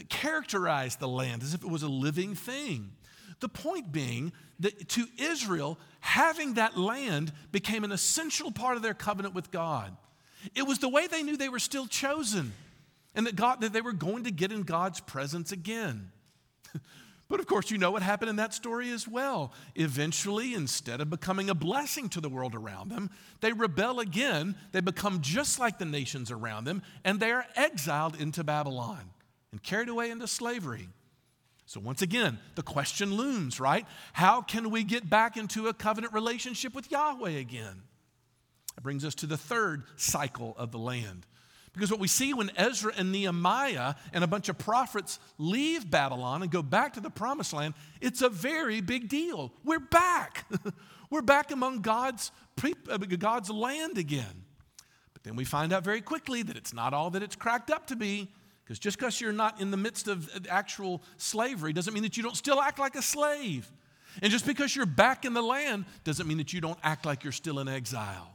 characterized 0.09 1.01
the 1.01 1.09
land 1.09 1.43
as 1.43 1.55
if 1.55 1.63
it 1.63 1.69
was 1.69 1.83
a 1.83 1.89
living 1.89 2.35
thing. 2.35 2.93
The 3.41 3.49
point 3.49 3.93
being 3.93 4.33
that 4.61 4.89
to 4.91 5.07
Israel, 5.19 5.79
having 6.01 6.55
that 6.55 6.77
land 6.79 7.33
became 7.53 7.85
an 7.85 7.93
essential 7.93 8.51
part 8.51 8.77
of 8.77 8.83
their 8.83 8.95
covenant 8.95 9.35
with 9.35 9.51
God. 9.51 9.97
It 10.55 10.63
was 10.63 10.79
the 10.79 10.89
way 10.89 11.07
they 11.07 11.23
knew 11.23 11.37
they 11.37 11.49
were 11.49 11.59
still 11.59 11.87
chosen 11.87 12.53
and 13.15 13.27
that, 13.27 13.37
God, 13.37 13.61
that 13.61 13.73
they 13.73 13.81
were 13.81 13.93
going 13.93 14.25
to 14.25 14.31
get 14.31 14.53
in 14.53 14.63
God's 14.63 15.01
presence 15.01 15.53
again. 15.53 16.11
But 17.29 17.41
of 17.41 17.47
course, 17.47 17.71
you 17.71 17.79
know 17.79 17.91
what 17.91 18.03
happened 18.03 18.29
in 18.29 18.37
that 18.37 18.53
story 18.53 18.91
as 18.91 19.09
well. 19.09 19.53
Eventually, 19.75 20.55
instead 20.55 21.01
of 21.01 21.09
becoming 21.09 21.49
a 21.49 21.55
blessing 21.55 22.09
to 22.11 22.21
the 22.21 22.29
world 22.29 22.55
around 22.55 22.91
them, 22.91 23.11
they 23.41 23.53
rebel 23.53 24.01
again. 24.01 24.57
They 24.73 24.81
become 24.81 25.21
just 25.23 25.59
like 25.59 25.79
the 25.79 25.87
nations 25.87 26.31
around 26.31 26.65
them, 26.65 26.83
and 27.05 27.19
they 27.19 27.33
are 27.33 27.47
exiled 27.57 28.21
into 28.21 28.45
Babylon 28.45 29.11
and 29.53 29.63
carried 29.63 29.89
away 29.89 30.11
into 30.11 30.27
slavery. 30.27 30.89
So, 31.67 31.81
once 31.81 32.03
again, 32.03 32.39
the 32.57 32.63
question 32.63 33.15
looms, 33.15 33.59
right? 33.59 33.87
How 34.13 34.43
can 34.43 34.71
we 34.71 34.85
get 34.85 35.09
back 35.09 35.39
into 35.39 35.69
a 35.69 35.73
covenant 35.73 36.13
relationship 36.13 36.75
with 36.75 36.91
Yahweh 36.91 37.31
again? 37.31 37.83
That 38.75 38.83
brings 38.83 39.05
us 39.05 39.15
to 39.17 39.27
the 39.27 39.39
third 39.39 39.85
cycle 39.97 40.55
of 40.59 40.73
the 40.73 40.79
land. 40.79 41.27
Because 41.75 41.91
what 41.91 41.99
we 41.99 42.07
see 42.07 42.33
when 42.33 42.53
Ezra 42.57 42.93
and 42.97 43.11
Nehemiah 43.11 43.97
and 44.13 44.23
a 44.23 44.29
bunch 44.29 44.49
of 44.49 44.57
prophets 44.57 45.19
leave 45.39 45.91
Babylon 45.91 46.43
and 46.43 46.51
go 46.51 46.63
back 46.63 46.95
to 46.95 47.01
the 47.01 47.11
promised 47.11 47.53
land, 47.53 47.75
it's 48.01 48.23
a 48.23 48.29
very 48.29 48.81
big 48.81 49.09
deal. 49.09 49.53
We're 49.65 49.81
back. 49.81 50.47
We're 51.11 51.23
back 51.23 51.51
among 51.51 51.81
God's, 51.81 52.31
uh, 52.63 52.97
God's 52.99 53.51
land 53.51 53.99
again. 53.99 54.45
But 55.13 55.25
then 55.25 55.35
we 55.35 55.45
find 55.45 55.73
out 55.73 55.83
very 55.83 56.01
quickly 56.01 56.43
that 56.45 56.57
it's 56.57 56.73
not 56.73 56.95
all 56.95 57.11
that 57.11 57.25
it's 57.25 57.37
cracked 57.37 57.73
up 57.73 57.89
to 57.89 57.97
be. 57.97 58.31
Because 58.65 58.79
just 58.79 58.97
because 58.97 59.21
you're 59.21 59.33
not 59.33 59.61
in 59.61 59.73
the 59.73 59.77
midst 59.77 60.07
of 60.07 60.31
actual 60.49 61.03
slavery 61.17 61.73
doesn't 61.73 61.93
mean 61.93 62.05
that 62.05 62.17
you 62.17 62.23
don't 62.23 62.37
still 62.37 62.61
act 62.61 62.79
like 62.79 62.95
a 62.95 63.03
slave. 63.03 63.71
And 64.23 64.31
just 64.31 64.47
because 64.47 64.75
you're 64.75 64.87
back 64.87 65.25
in 65.25 65.35
the 65.35 65.43
land 65.43 65.87
doesn't 66.05 66.27
mean 66.27 66.39
that 66.39 66.53
you 66.53 66.61
don't 66.61 66.79
act 66.85 67.05
like 67.05 67.25
you're 67.25 67.33
still 67.33 67.59
in 67.59 67.67
exile. 67.67 68.31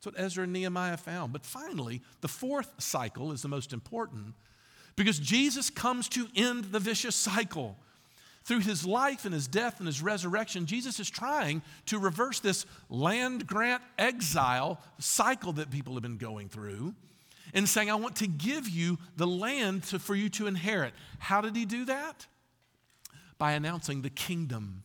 That's 0.00 0.16
what 0.16 0.24
Ezra 0.24 0.44
and 0.44 0.52
Nehemiah 0.54 0.96
found. 0.96 1.34
But 1.34 1.44
finally, 1.44 2.00
the 2.22 2.28
fourth 2.28 2.72
cycle 2.78 3.32
is 3.32 3.42
the 3.42 3.48
most 3.48 3.74
important 3.74 4.34
because 4.96 5.18
Jesus 5.18 5.68
comes 5.68 6.08
to 6.10 6.26
end 6.34 6.64
the 6.64 6.78
vicious 6.78 7.14
cycle. 7.14 7.76
Through 8.44 8.60
his 8.60 8.86
life 8.86 9.26
and 9.26 9.34
his 9.34 9.46
death 9.46 9.78
and 9.78 9.86
his 9.86 10.00
resurrection, 10.00 10.64
Jesus 10.64 10.98
is 11.00 11.10
trying 11.10 11.60
to 11.86 11.98
reverse 11.98 12.40
this 12.40 12.64
land 12.88 13.46
grant 13.46 13.82
exile 13.98 14.80
cycle 14.98 15.52
that 15.52 15.70
people 15.70 15.92
have 15.92 16.02
been 16.02 16.16
going 16.16 16.48
through 16.48 16.94
and 17.52 17.68
saying, 17.68 17.90
I 17.90 17.96
want 17.96 18.16
to 18.16 18.26
give 18.26 18.70
you 18.70 18.96
the 19.16 19.26
land 19.26 19.82
to, 19.84 19.98
for 19.98 20.14
you 20.14 20.30
to 20.30 20.46
inherit. 20.46 20.94
How 21.18 21.42
did 21.42 21.54
he 21.54 21.66
do 21.66 21.84
that? 21.84 22.26
By 23.36 23.52
announcing 23.52 24.00
the 24.00 24.10
kingdom. 24.10 24.82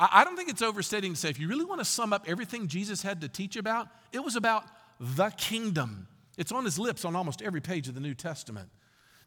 I, 0.00 0.24
don't 0.24 0.34
think 0.34 0.48
it's 0.48 0.62
overstating 0.62 1.12
to 1.12 1.18
say, 1.18 1.28
if 1.28 1.38
you 1.38 1.46
really 1.46 1.66
want 1.66 1.80
to 1.80 1.84
sum 1.84 2.14
up 2.14 2.24
everything 2.26 2.68
Jesus 2.68 3.02
had 3.02 3.20
to 3.20 3.28
teach 3.28 3.56
about, 3.56 3.88
it 4.12 4.24
was 4.24 4.34
about 4.34 4.64
the 4.98 5.28
kingdom. 5.30 6.08
It's 6.38 6.52
on 6.52 6.64
his 6.64 6.78
lips 6.78 7.04
on 7.04 7.14
almost 7.14 7.42
every 7.42 7.60
page 7.60 7.86
of 7.86 7.94
the 7.94 8.00
New 8.00 8.14
Testament. 8.14 8.70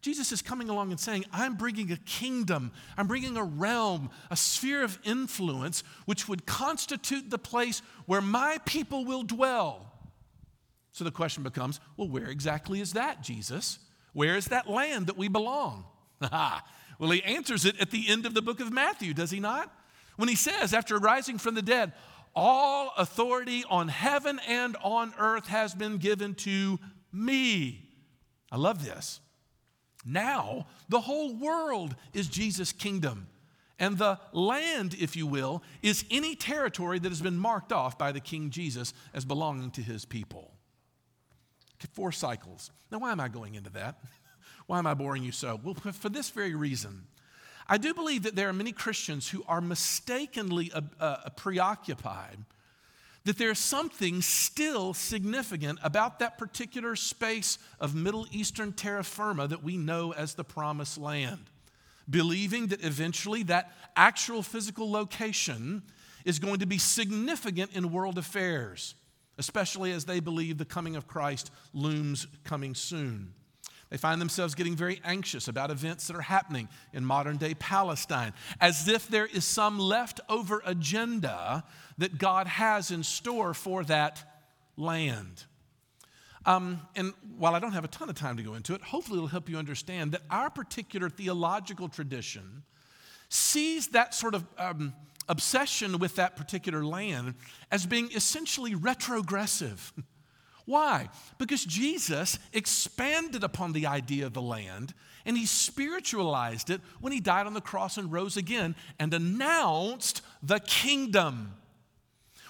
Jesus 0.01 0.32
is 0.32 0.42
coming 0.42 0.70
along 0.70 0.89
and 0.89 1.00
saying, 1.00 1.25
I'm 1.32 1.56
bringing 1.56 1.92
a 1.92 1.98
kingdom, 1.98 2.72
I'm 2.98 3.08
bringing 3.08 3.38
a 3.38 3.44
realm, 3.44 4.10
a 4.32 4.36
sphere 4.36 4.84
of 4.84 4.98
influence, 5.03 5.84
which 6.06 6.27
would 6.27 6.48
constitute 6.48 7.30
the 7.30 7.38
place 7.38 7.84
where 8.08 8.20
my 8.20 8.58
people 8.65 9.06
will 9.06 9.24
dwell. 9.24 9.92
So 10.92 11.03
the 11.03 11.12
question 11.12 11.44
becomes 11.44 11.80
well, 11.98 12.10
where 12.10 12.25
exactly 12.25 12.82
is 12.82 12.94
that, 12.94 13.22
Jesus? 13.22 13.80
Where 14.13 14.36
is 14.36 14.48
that 14.48 14.70
land 14.70 15.08
that 15.08 15.18
we 15.18 15.27
belong? 15.27 15.86
well, 16.20 17.12
he 17.12 17.24
answers 17.24 17.63
it 17.65 17.80
at 17.80 17.92
the 17.92 18.10
end 18.10 18.25
of 18.25 18.34
the 18.34 18.42
book 18.42 18.60
of 18.60 18.74
Matthew, 18.74 19.13
does 19.13 19.32
he 19.32 19.39
not? 19.39 19.72
When 20.15 20.29
he 20.29 20.36
says, 20.36 20.74
after 20.74 20.98
rising 20.98 21.38
from 21.38 21.55
the 21.55 21.62
dead, 21.62 21.93
all 22.36 22.93
authority 22.98 23.63
on 23.70 23.88
heaven 23.88 24.39
and 24.48 24.75
on 24.84 25.13
earth 25.17 25.48
has 25.48 25.74
been 25.74 25.98
given 25.98 26.36
to 26.36 26.79
me. 27.12 27.89
I 28.51 28.58
love 28.58 28.84
this. 28.84 29.20
Now, 30.05 30.67
the 30.89 31.01
whole 31.01 31.36
world 31.36 31.96
is 32.13 32.27
Jesus' 32.27 32.72
kingdom. 32.72 33.27
And 33.79 33.98
the 33.98 34.20
land, 34.32 34.96
if 35.00 35.15
you 35.15 35.25
will, 35.25 35.63
is 35.82 36.05
any 36.12 36.36
territory 36.36 37.00
that 37.00 37.10
has 37.10 37.22
been 37.22 37.38
marked 37.38 37.72
off 37.72 37.98
by 37.98 38.12
the 38.12 38.20
King 38.20 38.50
Jesus 38.50 38.93
as 39.13 39.25
belonging 39.25 39.72
to 39.72 39.82
his 39.82 40.05
people. 40.05 40.51
Four 41.93 42.12
cycles. 42.12 42.72
Now, 42.91 43.00
why 43.00 43.12
am 43.12 43.20
I 43.20 43.27
going 43.27 43.55
into 43.55 43.70
that? 43.72 44.00
Why 44.67 44.79
am 44.79 44.88
I 44.88 44.93
boring 44.93 45.24
you 45.24 45.34
so? 45.34 45.60
Well, 45.62 45.74
for 45.74 46.08
this 46.08 46.29
very 46.29 46.55
reason. 46.55 47.03
I 47.67 47.77
do 47.77 47.93
believe 47.93 48.24
that 48.24 48.36
there 48.36 48.50
are 48.50 48.53
many 48.53 48.72
Christians 48.72 49.29
who 49.29 49.43
are 49.48 49.62
mistakenly 49.62 50.72
uh, 50.74 50.82
uh, 51.00 51.29
preoccupied 51.36 52.39
that 53.25 53.38
there's 53.38 53.60
something 53.60 54.22
still 54.22 54.93
significant 54.93 55.79
about 55.82 56.20
that 56.20 56.38
particular 56.38 56.96
space 56.96 57.58
of 57.79 57.96
Middle 57.96 58.27
Eastern 58.32 58.74
terra 58.74 59.03
firma 59.03 59.48
that 59.48 59.63
we 59.63 59.77
know 59.77 60.13
as 60.13 60.34
the 60.34 60.43
Promised 60.43 60.98
Land. 60.98 61.50
Believing 62.10 62.67
that 62.67 62.84
eventually 62.84 63.43
that 63.43 63.72
actual 63.96 64.43
physical 64.43 64.91
location 64.91 65.84
is 66.25 66.39
going 66.39 66.60
to 66.60 66.65
be 66.65 66.77
significant 66.77 67.72
in 67.74 67.93
world 67.93 68.17
affairs, 68.17 68.96
especially 69.38 69.93
as 69.93 70.03
they 70.03 70.20
believe 70.20 70.58
the 70.58 70.65
coming 70.65 70.98
of 70.98 71.08
Christ 71.08 71.50
looms 71.74 72.27
coming 72.43 72.75
soon. 72.75 73.34
They 73.93 73.97
find 73.97 74.19
themselves 74.19 74.55
getting 74.55 74.75
very 74.75 75.00
anxious 75.03 75.47
about 75.47 75.69
events 75.69 76.07
that 76.07 76.15
are 76.15 76.21
happening 76.21 76.67
in 76.93 77.05
modern 77.05 77.38
day 77.38 77.53
Palestine, 77.53 78.33
as 78.59 78.88
if 78.88 79.07
there 79.07 79.27
is 79.27 79.45
some 79.45 79.77
leftover 79.77 80.63
agenda 80.65 81.63
that 82.00 82.17
God 82.17 82.47
has 82.47 82.89
in 82.89 83.03
store 83.03 83.53
for 83.53 83.83
that 83.83 84.41
land. 84.77 85.45
Um, 86.43 86.81
and 86.95 87.13
while 87.38 87.53
I 87.53 87.59
don't 87.59 87.73
have 87.73 87.85
a 87.85 87.88
ton 87.88 88.09
of 88.09 88.15
time 88.15 88.35
to 88.38 88.41
go 88.41 88.55
into 88.55 88.73
it, 88.73 88.81
hopefully 88.81 89.19
it'll 89.19 89.27
help 89.27 89.47
you 89.47 89.59
understand 89.59 90.13
that 90.13 90.23
our 90.31 90.50
particular 90.50 91.07
theological 91.07 91.88
tradition 91.88 92.63
sees 93.29 93.89
that 93.89 94.15
sort 94.15 94.33
of 94.33 94.43
um, 94.57 94.95
obsession 95.29 96.00
with 96.00 96.15
that 96.15 96.35
particular 96.35 96.83
land 96.83 97.35
as 97.69 97.85
being 97.85 98.12
essentially 98.12 98.73
retrogressive. 98.73 99.93
Why? 100.65 101.10
Because 101.38 101.65
Jesus 101.65 102.39
expanded 102.53 103.43
upon 103.43 103.74
the 103.74 103.88
idea 103.88 104.25
of 104.25 104.34
the 104.34 104.41
land 104.41 104.93
and 105.25 105.38
he 105.38 105.46
spiritualized 105.46 106.70
it 106.70 106.82
when 107.00 107.13
he 107.13 107.20
died 107.20 107.48
on 107.48 107.53
the 107.53 107.62
cross 107.62 107.98
and 107.98 108.12
rose 108.12 108.38
again 108.38 108.75
and 109.00 109.13
announced 109.13 110.22
the 110.41 110.60
kingdom. 110.60 111.53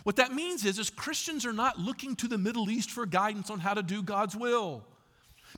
What 0.03 0.17
that 0.17 0.33
means 0.33 0.65
is, 0.65 0.79
is 0.79 0.89
Christians 0.89 1.45
are 1.45 1.53
not 1.53 1.79
looking 1.79 2.15
to 2.17 2.27
the 2.27 2.37
Middle 2.37 2.69
East 2.69 2.91
for 2.91 3.05
guidance 3.05 3.49
on 3.49 3.59
how 3.59 3.73
to 3.73 3.83
do 3.83 4.03
God's 4.03 4.35
will. 4.35 4.83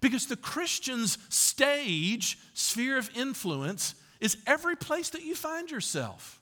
Because 0.01 0.27
the 0.27 0.35
Christian's 0.35 1.17
stage, 1.29 2.37
sphere 2.53 2.97
of 2.97 3.09
influence, 3.15 3.95
is 4.19 4.37
every 4.45 4.75
place 4.75 5.09
that 5.11 5.23
you 5.23 5.35
find 5.35 5.71
yourself. 5.71 6.39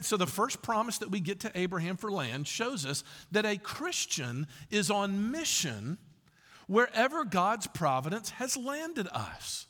So, 0.00 0.16
the 0.16 0.26
first 0.26 0.62
promise 0.62 0.98
that 0.98 1.10
we 1.10 1.20
get 1.20 1.40
to 1.40 1.52
Abraham 1.54 1.96
for 1.96 2.10
land 2.10 2.46
shows 2.46 2.84
us 2.84 3.04
that 3.32 3.46
a 3.46 3.56
Christian 3.56 4.46
is 4.70 4.90
on 4.90 5.30
mission 5.30 5.98
wherever 6.66 7.24
God's 7.24 7.66
providence 7.66 8.30
has 8.30 8.56
landed 8.56 9.08
us. 9.08 9.66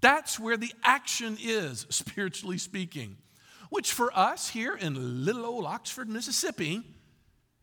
That's 0.00 0.38
where 0.38 0.56
the 0.56 0.72
action 0.82 1.38
is, 1.40 1.86
spiritually 1.90 2.58
speaking, 2.58 3.16
which 3.70 3.92
for 3.92 4.16
us 4.16 4.48
here 4.48 4.74
in 4.74 5.24
little 5.24 5.46
old 5.46 5.64
Oxford, 5.64 6.08
Mississippi, 6.08 6.82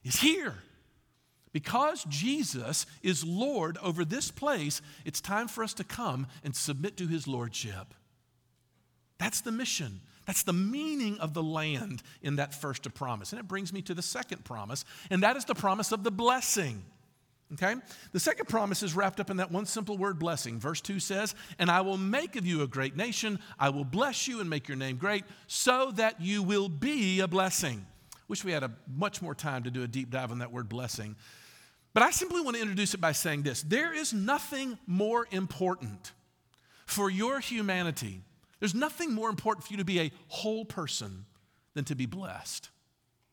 is 0.03 0.15
here. 0.15 0.55
Because 1.53 2.05
Jesus 2.05 2.85
is 3.03 3.25
Lord 3.25 3.77
over 3.81 4.05
this 4.05 4.31
place, 4.31 4.81
it's 5.03 5.19
time 5.19 5.47
for 5.47 5.63
us 5.63 5.73
to 5.75 5.83
come 5.83 6.27
and 6.43 6.55
submit 6.55 6.97
to 6.97 7.07
his 7.07 7.27
lordship. 7.27 7.93
That's 9.17 9.41
the 9.41 9.51
mission. 9.51 10.01
That's 10.25 10.43
the 10.43 10.53
meaning 10.53 11.19
of 11.19 11.33
the 11.33 11.43
land 11.43 12.03
in 12.21 12.35
that 12.35 12.53
first 12.53 12.91
promise. 12.93 13.31
And 13.31 13.39
it 13.39 13.47
brings 13.47 13.73
me 13.73 13.81
to 13.83 13.93
the 13.93 14.01
second 14.01 14.43
promise, 14.45 14.85
and 15.09 15.23
that 15.23 15.35
is 15.35 15.45
the 15.45 15.55
promise 15.55 15.91
of 15.91 16.03
the 16.03 16.11
blessing. 16.11 16.83
Okay? 17.53 17.75
The 18.13 18.19
second 18.19 18.47
promise 18.47 18.81
is 18.81 18.95
wrapped 18.95 19.19
up 19.19 19.29
in 19.29 19.37
that 19.37 19.51
one 19.51 19.65
simple 19.65 19.97
word 19.97 20.19
blessing. 20.19 20.59
Verse 20.59 20.79
2 20.79 20.99
says, 20.99 21.35
And 21.59 21.69
I 21.69 21.81
will 21.81 21.97
make 21.97 22.35
of 22.35 22.45
you 22.45 22.61
a 22.61 22.67
great 22.67 22.95
nation. 22.95 23.39
I 23.59 23.69
will 23.69 23.83
bless 23.83 24.27
you 24.27 24.39
and 24.39 24.49
make 24.49 24.67
your 24.67 24.77
name 24.77 24.97
great, 24.97 25.25
so 25.47 25.91
that 25.95 26.21
you 26.21 26.43
will 26.43 26.69
be 26.69 27.19
a 27.19 27.27
blessing. 27.27 27.85
Wish 28.27 28.45
we 28.45 28.53
had 28.53 28.63
a 28.63 28.71
much 28.87 29.21
more 29.21 29.35
time 29.35 29.63
to 29.63 29.71
do 29.71 29.83
a 29.83 29.87
deep 29.87 30.09
dive 30.09 30.31
on 30.31 30.39
that 30.39 30.53
word 30.53 30.69
blessing. 30.69 31.17
But 31.93 32.03
I 32.03 32.11
simply 32.11 32.39
want 32.39 32.55
to 32.55 32.61
introduce 32.61 32.93
it 32.93 33.01
by 33.01 33.11
saying 33.11 33.43
this 33.43 33.63
there 33.63 33.93
is 33.93 34.13
nothing 34.13 34.77
more 34.87 35.27
important 35.31 36.13
for 36.85 37.09
your 37.09 37.39
humanity 37.41 38.21
there's 38.61 38.75
nothing 38.75 39.11
more 39.11 39.29
important 39.29 39.65
for 39.65 39.73
you 39.73 39.77
to 39.77 39.83
be 39.83 39.99
a 39.99 40.11
whole 40.29 40.63
person 40.63 41.25
than 41.73 41.83
to 41.85 41.95
be 41.95 42.05
blessed. 42.05 42.69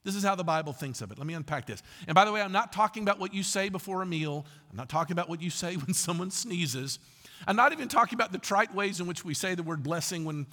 This 0.03 0.17
is 0.17 0.23
how 0.23 0.35
the 0.35 0.43
Bible 0.43 0.73
thinks 0.73 1.03
of 1.03 1.13
it. 1.13 1.19
Let 1.19 1.27
me 1.27 1.35
unpack 1.35 1.67
this. 1.67 1.83
And 2.07 2.15
by 2.15 2.25
the 2.25 2.33
way, 2.33 2.41
I'm 2.41 2.51
not 2.51 2.73
talking 2.73 3.03
about 3.03 3.19
what 3.19 3.35
you 3.35 3.43
say 3.43 3.69
before 3.69 4.01
a 4.01 4.07
meal. 4.07 4.47
I'm 4.71 4.77
not 4.77 4.89
talking 4.89 5.13
about 5.13 5.29
what 5.29 5.43
you 5.43 5.51
say 5.51 5.77
when 5.77 5.93
someone 5.93 6.31
sneezes. 6.31 6.99
I'm 7.47 7.57
not 7.57 7.73
even 7.73 7.89
talking 7.89 8.17
about 8.17 8.33
the 8.33 8.39
trite 8.39 8.75
ways 8.75 9.01
in 9.01 9.07
which 9.07 9.25
we 9.25 9.35
say 9.35 9.55
the 9.55 9.63
word 9.63 9.83
blessing 9.83 10.25
when, 10.25 10.47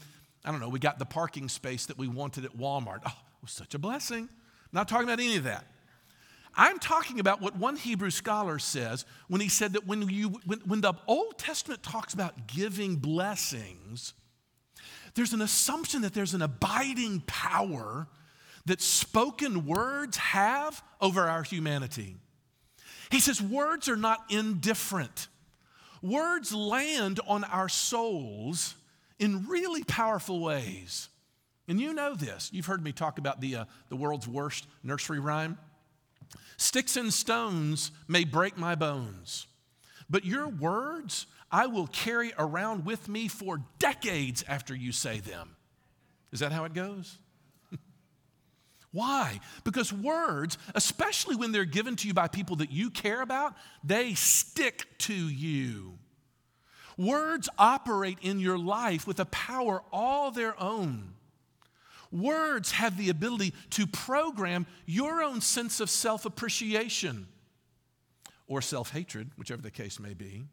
I 0.43 0.51
don't 0.51 0.59
know, 0.59 0.69
we 0.69 0.79
got 0.79 0.99
the 0.99 1.05
parking 1.05 1.47
space 1.47 1.85
that 1.85 1.97
we 1.97 2.09
wanted 2.09 2.43
at 2.43 2.55
Walmart. 2.57 2.99
Oh, 3.05 3.09
it 3.09 3.41
was 3.41 3.51
such 3.51 3.73
a 3.75 3.79
blessing. 3.79 4.23
I'm 4.23 4.69
not 4.73 4.89
talking 4.89 5.07
about 5.07 5.21
any 5.21 5.37
of 5.37 5.45
that. 5.45 5.65
I'm 6.57 6.79
talking 6.79 7.19
about 7.19 7.41
what 7.41 7.55
one 7.55 7.75
Hebrew 7.75 8.09
scholar 8.09 8.59
says 8.59 9.05
when 9.27 9.41
he 9.41 9.49
said 9.49 9.73
that 9.73 9.85
when, 9.87 10.07
you, 10.09 10.39
when, 10.45 10.59
when 10.61 10.81
the 10.81 10.93
Old 11.07 11.37
Testament 11.37 11.83
talks 11.83 12.13
about 12.13 12.47
giving 12.47 12.95
blessings, 12.95 14.13
there's 15.15 15.33
an 15.33 15.41
assumption 15.41 16.01
that 16.01 16.13
there's 16.13 16.33
an 16.33 16.41
abiding 16.41 17.21
power 17.25 18.07
that 18.65 18.81
spoken 18.81 19.65
words 19.65 20.17
have 20.17 20.83
over 20.99 21.21
our 21.21 21.43
humanity. 21.43 22.17
He 23.11 23.19
says, 23.19 23.41
words 23.41 23.87
are 23.87 23.95
not 23.95 24.19
indifferent. 24.29 25.27
Words 26.01 26.53
land 26.53 27.19
on 27.27 27.43
our 27.45 27.69
souls 27.69 28.75
in 29.19 29.47
really 29.47 29.83
powerful 29.83 30.39
ways. 30.39 31.09
And 31.67 31.79
you 31.79 31.93
know 31.93 32.15
this. 32.15 32.49
You've 32.51 32.65
heard 32.65 32.83
me 32.83 32.91
talk 32.91 33.17
about 33.17 33.41
the, 33.41 33.55
uh, 33.55 33.65
the 33.89 33.95
world's 33.95 34.27
worst 34.27 34.67
nursery 34.83 35.19
rhyme. 35.19 35.57
Sticks 36.57 36.95
and 36.95 37.13
stones 37.13 37.91
may 38.07 38.23
break 38.23 38.57
my 38.57 38.75
bones, 38.75 39.47
but 40.09 40.25
your 40.25 40.47
words 40.47 41.27
I 41.51 41.67
will 41.67 41.87
carry 41.87 42.33
around 42.37 42.85
with 42.85 43.07
me 43.07 43.27
for 43.27 43.61
decades 43.79 44.43
after 44.47 44.75
you 44.75 44.91
say 44.91 45.19
them. 45.19 45.55
Is 46.31 46.39
that 46.41 46.51
how 46.51 46.65
it 46.65 46.73
goes? 46.73 47.17
Why? 48.91 49.39
Because 49.63 49.93
words, 49.93 50.57
especially 50.73 51.35
when 51.35 51.51
they're 51.51 51.65
given 51.65 51.95
to 51.97 52.07
you 52.07 52.13
by 52.13 52.27
people 52.27 52.57
that 52.57 52.71
you 52.71 52.89
care 52.89 53.21
about, 53.21 53.55
they 53.83 54.15
stick 54.15 54.85
to 54.99 55.13
you. 55.13 55.97
Words 56.97 57.49
operate 57.57 58.17
in 58.21 58.39
your 58.39 58.57
life 58.57 59.05
with 59.07 59.19
a 59.19 59.25
power 59.25 59.83
all 59.91 60.31
their 60.31 60.59
own. 60.61 61.13
Words 62.11 62.71
have 62.71 62.97
the 62.97 63.09
ability 63.09 63.53
to 63.71 63.87
program 63.87 64.65
your 64.85 65.21
own 65.21 65.41
sense 65.41 65.79
of 65.79 65.89
self 65.89 66.25
appreciation 66.25 67.27
or 68.47 68.61
self 68.61 68.91
hatred, 68.91 69.31
whichever 69.37 69.61
the 69.61 69.71
case 69.71 69.99
may 69.99 70.13
be. 70.13 70.45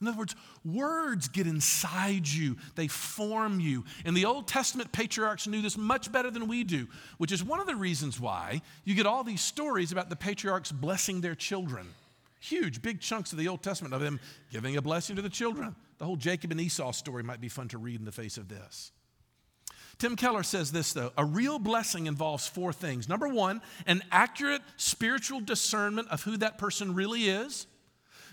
In 0.00 0.08
other 0.08 0.18
words, 0.18 0.34
words 0.64 1.28
get 1.28 1.46
inside 1.46 2.26
you, 2.26 2.56
they 2.74 2.88
form 2.88 3.60
you. 3.60 3.84
And 4.04 4.16
the 4.16 4.24
Old 4.24 4.48
Testament 4.48 4.90
patriarchs 4.90 5.46
knew 5.46 5.62
this 5.62 5.78
much 5.78 6.10
better 6.10 6.28
than 6.28 6.48
we 6.48 6.64
do, 6.64 6.88
which 7.18 7.30
is 7.30 7.44
one 7.44 7.60
of 7.60 7.68
the 7.68 7.76
reasons 7.76 8.18
why 8.18 8.62
you 8.84 8.96
get 8.96 9.06
all 9.06 9.22
these 9.22 9.40
stories 9.40 9.92
about 9.92 10.10
the 10.10 10.16
patriarchs 10.16 10.72
blessing 10.72 11.20
their 11.20 11.36
children. 11.36 11.86
Huge, 12.40 12.82
big 12.82 13.00
chunks 13.00 13.30
of 13.30 13.38
the 13.38 13.46
Old 13.46 13.62
Testament 13.62 13.94
of 13.94 14.00
them 14.00 14.18
giving 14.50 14.76
a 14.76 14.82
blessing 14.82 15.14
to 15.14 15.22
the 15.22 15.28
children. 15.28 15.76
The 15.98 16.04
whole 16.04 16.16
Jacob 16.16 16.50
and 16.50 16.60
Esau 16.60 16.90
story 16.90 17.22
might 17.22 17.40
be 17.40 17.48
fun 17.48 17.68
to 17.68 17.78
read 17.78 18.00
in 18.00 18.04
the 18.04 18.10
face 18.10 18.36
of 18.36 18.48
this. 18.48 18.90
Tim 20.02 20.16
Keller 20.16 20.42
says 20.42 20.72
this, 20.72 20.92
though 20.92 21.12
a 21.16 21.24
real 21.24 21.60
blessing 21.60 22.08
involves 22.08 22.48
four 22.48 22.72
things. 22.72 23.08
Number 23.08 23.28
one, 23.28 23.62
an 23.86 24.02
accurate 24.10 24.62
spiritual 24.76 25.38
discernment 25.38 26.08
of 26.08 26.24
who 26.24 26.36
that 26.38 26.58
person 26.58 26.96
really 26.96 27.28
is. 27.28 27.68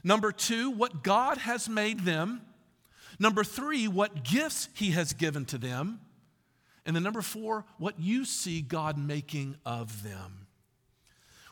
Number 0.03 0.31
two, 0.31 0.71
what 0.71 1.03
God 1.03 1.38
has 1.38 1.69
made 1.69 1.99
them. 1.99 2.41
Number 3.19 3.43
three, 3.43 3.88
what 3.88 4.23
gifts 4.23 4.67
He 4.73 4.89
has 4.93 5.13
given 5.13 5.45
to 5.45 5.59
them. 5.59 5.99
And 6.88 6.95
then 6.95 7.03
number 7.03 7.21
four, 7.21 7.65
what 7.77 7.99
you 7.99 8.25
see 8.25 8.61
God 8.61 8.97
making 8.97 9.55
of 9.63 10.01
them. 10.01 10.38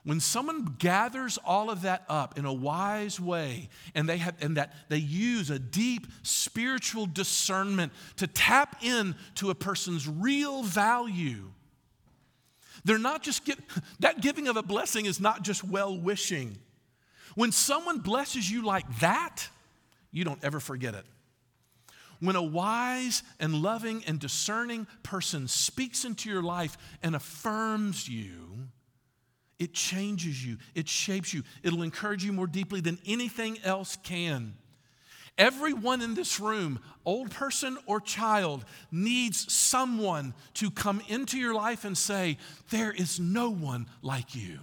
When 0.07 0.21
someone 0.21 0.77
gathers 0.79 1.37
all 1.43 1.69
of 1.69 1.81
that 1.81 2.05
up 2.07 2.39
in 2.39 2.45
a 2.45 2.53
wise 2.53 3.19
way 3.19 3.67
and 3.93 4.07
they 4.07 4.19
have 4.19 4.35
and 4.39 4.55
that 4.55 4.73
they 4.87 4.99
use 4.99 5.49
a 5.49 5.59
deep 5.59 6.07
spiritual 6.23 7.07
discernment 7.07 7.91
to 8.15 8.25
tap 8.25 8.81
in 8.81 9.15
to 9.35 9.49
a 9.49 9.55
person's 9.55 10.07
real 10.07 10.63
value, 10.63 11.51
they're 12.85 12.97
not 12.97 13.21
just 13.21 13.43
get, 13.43 13.59
that 13.99 14.21
giving 14.21 14.47
of 14.47 14.55
a 14.55 14.63
blessing 14.63 15.05
is 15.05 15.19
not 15.19 15.41
just 15.41 15.61
well 15.65 15.99
wishing. 15.99 16.57
When 17.35 17.51
someone 17.51 17.99
blesses 17.99 18.49
you 18.49 18.63
like 18.63 18.99
that, 18.99 19.49
you 20.13 20.23
don't 20.23 20.41
ever 20.41 20.61
forget 20.61 20.95
it. 20.95 21.03
When 22.21 22.37
a 22.37 22.41
wise 22.41 23.23
and 23.41 23.55
loving 23.55 24.05
and 24.07 24.21
discerning 24.21 24.87
person 25.03 25.49
speaks 25.49 26.05
into 26.05 26.29
your 26.29 26.43
life 26.43 26.77
and 27.03 27.13
affirms 27.13 28.07
you, 28.07 28.69
it 29.59 29.73
changes 29.73 30.45
you, 30.45 30.57
it 30.75 30.87
shapes 30.87 31.33
you, 31.33 31.43
it'll 31.63 31.83
encourage 31.83 32.23
you 32.23 32.33
more 32.33 32.47
deeply 32.47 32.81
than 32.81 32.99
anything 33.05 33.57
else 33.63 33.97
can. 34.03 34.55
Everyone 35.37 36.01
in 36.01 36.15
this 36.15 36.39
room, 36.39 36.79
old 37.05 37.29
person 37.29 37.77
or 37.85 38.01
child, 38.01 38.65
needs 38.91 39.51
someone 39.53 40.33
to 40.55 40.71
come 40.71 41.01
into 41.07 41.37
your 41.37 41.53
life 41.53 41.85
and 41.85 41.95
say, 41.95 42.37
There 42.71 42.91
is 42.91 43.19
no 43.19 43.51
one 43.51 43.85
like 44.01 44.33
you. 44.33 44.59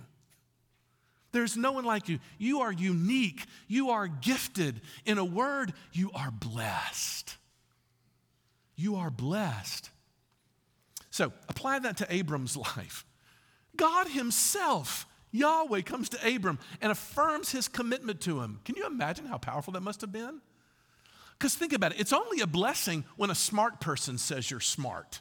There's 1.30 1.56
no 1.56 1.72
one 1.72 1.84
like 1.84 2.08
you. 2.08 2.18
You 2.38 2.60
are 2.60 2.72
unique. 2.72 3.44
You 3.68 3.90
are 3.90 4.06
gifted. 4.06 4.80
In 5.04 5.18
a 5.18 5.24
word, 5.24 5.72
you 5.92 6.10
are 6.14 6.30
blessed. 6.30 7.36
You 8.76 8.96
are 8.96 9.10
blessed. 9.10 9.90
So 11.10 11.32
apply 11.48 11.80
that 11.80 11.98
to 11.98 12.12
Abram's 12.12 12.56
life. 12.76 13.04
God 13.76 14.08
Himself, 14.08 15.06
Yahweh, 15.32 15.82
comes 15.82 16.08
to 16.10 16.34
Abram 16.34 16.58
and 16.80 16.92
affirms 16.92 17.50
His 17.50 17.68
commitment 17.68 18.20
to 18.22 18.40
him. 18.40 18.60
Can 18.64 18.76
you 18.76 18.86
imagine 18.86 19.26
how 19.26 19.38
powerful 19.38 19.72
that 19.72 19.82
must 19.82 20.00
have 20.00 20.12
been? 20.12 20.40
Because 21.38 21.54
think 21.54 21.72
about 21.72 21.92
it, 21.92 22.00
it's 22.00 22.12
only 22.12 22.40
a 22.40 22.46
blessing 22.46 23.04
when 23.16 23.30
a 23.30 23.34
smart 23.34 23.80
person 23.80 24.18
says 24.18 24.50
you're 24.50 24.60
smart. 24.60 25.20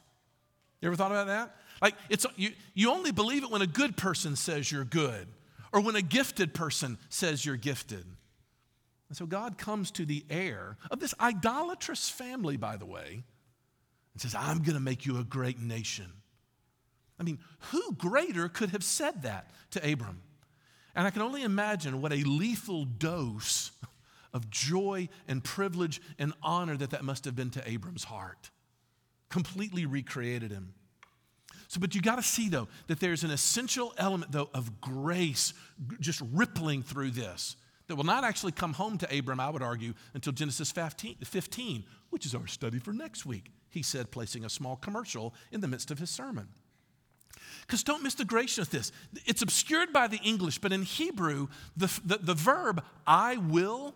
You 0.81 0.88
ever 0.88 0.95
thought 0.95 1.12
about 1.12 1.27
that? 1.27 1.55
Like, 1.81 1.95
it's, 2.10 2.25
you, 2.36 2.51
you 2.74 2.91
only 2.91 3.12
believe 3.12 3.43
it 3.43 3.51
when 3.51 3.62
a 3.62 3.67
good 3.67 3.98
person 3.98 4.36
says 4.36 4.72
you're 4.72 4.86
good, 4.86 5.27
or 5.72 5.81
when 5.81 5.95
a 5.95 6.01
gifted 6.01 6.53
person 6.53 6.98
says 7.10 7.45
you're 7.45 7.57
gifted. 7.57 8.05
And 9.10 9.17
so 9.17 9.25
God 9.25 9.57
comes 9.57 9.91
to 9.91 10.05
the 10.05 10.25
heir 10.29 10.77
of 10.89 11.00
this 11.00 11.13
idolatrous 11.19 12.10
family, 12.10 12.57
by 12.57 12.77
the 12.77 12.86
way, 12.86 13.24
and 14.13 14.22
says, 14.22 14.36
I'm 14.36 14.60
going 14.60 14.75
to 14.75 14.79
make 14.79 15.05
you 15.05 15.19
a 15.19 15.24
great 15.24 15.60
nation. 15.60 16.12
I 17.20 17.24
mean, 17.24 17.39
who 17.72 17.93
greater 17.93 18.50
could 18.50 18.70
have 18.72 18.84
said 18.84 19.24
that 19.24 19.51
to 19.72 19.91
Abram? 19.91 20.22
And 20.96 21.08
I 21.08 21.10
can 21.10 21.22
only 21.22 21.43
imagine 21.43 22.01
what 22.01 22.13
a 22.13 22.24
lethal 22.24 22.86
dose 22.86 23.72
of 24.34 24.50
joy 24.50 25.10
and 25.27 25.43
privilege 25.43 26.01
and 26.17 26.34
honor 26.41 26.75
that 26.77 26.91
that 26.91 27.03
must 27.03 27.25
have 27.25 27.36
been 27.36 27.51
to 27.51 27.70
Abram's 27.70 28.03
heart. 28.03 28.50
Completely 29.29 29.86
recreated 29.86 30.51
him. 30.51 30.74
So, 31.67 31.79
but 31.79 31.96
you 31.96 32.01
got 32.01 32.17
to 32.17 32.24
see 32.24 32.50
though 32.50 32.67
that 32.88 33.00
there's 33.00 33.24
an 33.24 33.32
essential 33.32 33.93
element 33.98 34.32
though 34.32 34.50
of 34.53 34.82
grace 34.82 35.53
just 36.00 36.22
rippling 36.32 36.84
through 36.84 37.12
this 37.12 37.55
that 37.88 37.96
will 37.96 38.03
not 38.03 38.24
actually 38.24 38.51
come 38.51 38.74
home 38.74 38.98
to 39.00 39.17
Abram, 39.17 39.39
I 39.39 39.50
would 39.50 39.63
argue, 39.63 39.93
until 40.13 40.34
Genesis 40.34 40.72
15, 40.72 41.17
15 41.24 41.84
which 42.12 42.25
is 42.27 42.36
our 42.36 42.46
study 42.46 42.77
for 42.77 42.93
next 42.93 43.25
week 43.25 43.51
he 43.74 43.82
said, 43.82 44.12
placing 44.12 44.46
a 44.46 44.50
small 44.50 44.75
commercial 44.75 45.34
in 45.51 45.62
the 45.62 45.67
midst 45.67 45.89
of 45.89 45.98
his 45.98 46.12
sermon. 46.12 46.48
Because 47.65 47.84
don't 47.84 48.03
miss 48.03 48.15
the 48.15 48.25
grace 48.25 48.58
of 48.58 48.70
this. 48.70 48.91
It's 49.25 49.41
obscured 49.41 49.93
by 49.93 50.08
the 50.08 50.17
English, 50.17 50.60
but 50.60 50.72
in 50.72 50.84
Hebrew, 50.84 51.48
the, 51.77 51.88
the, 52.05 52.17
the 52.17 52.34
verb 52.34 52.84
I 53.08 53.38
will 53.38 53.96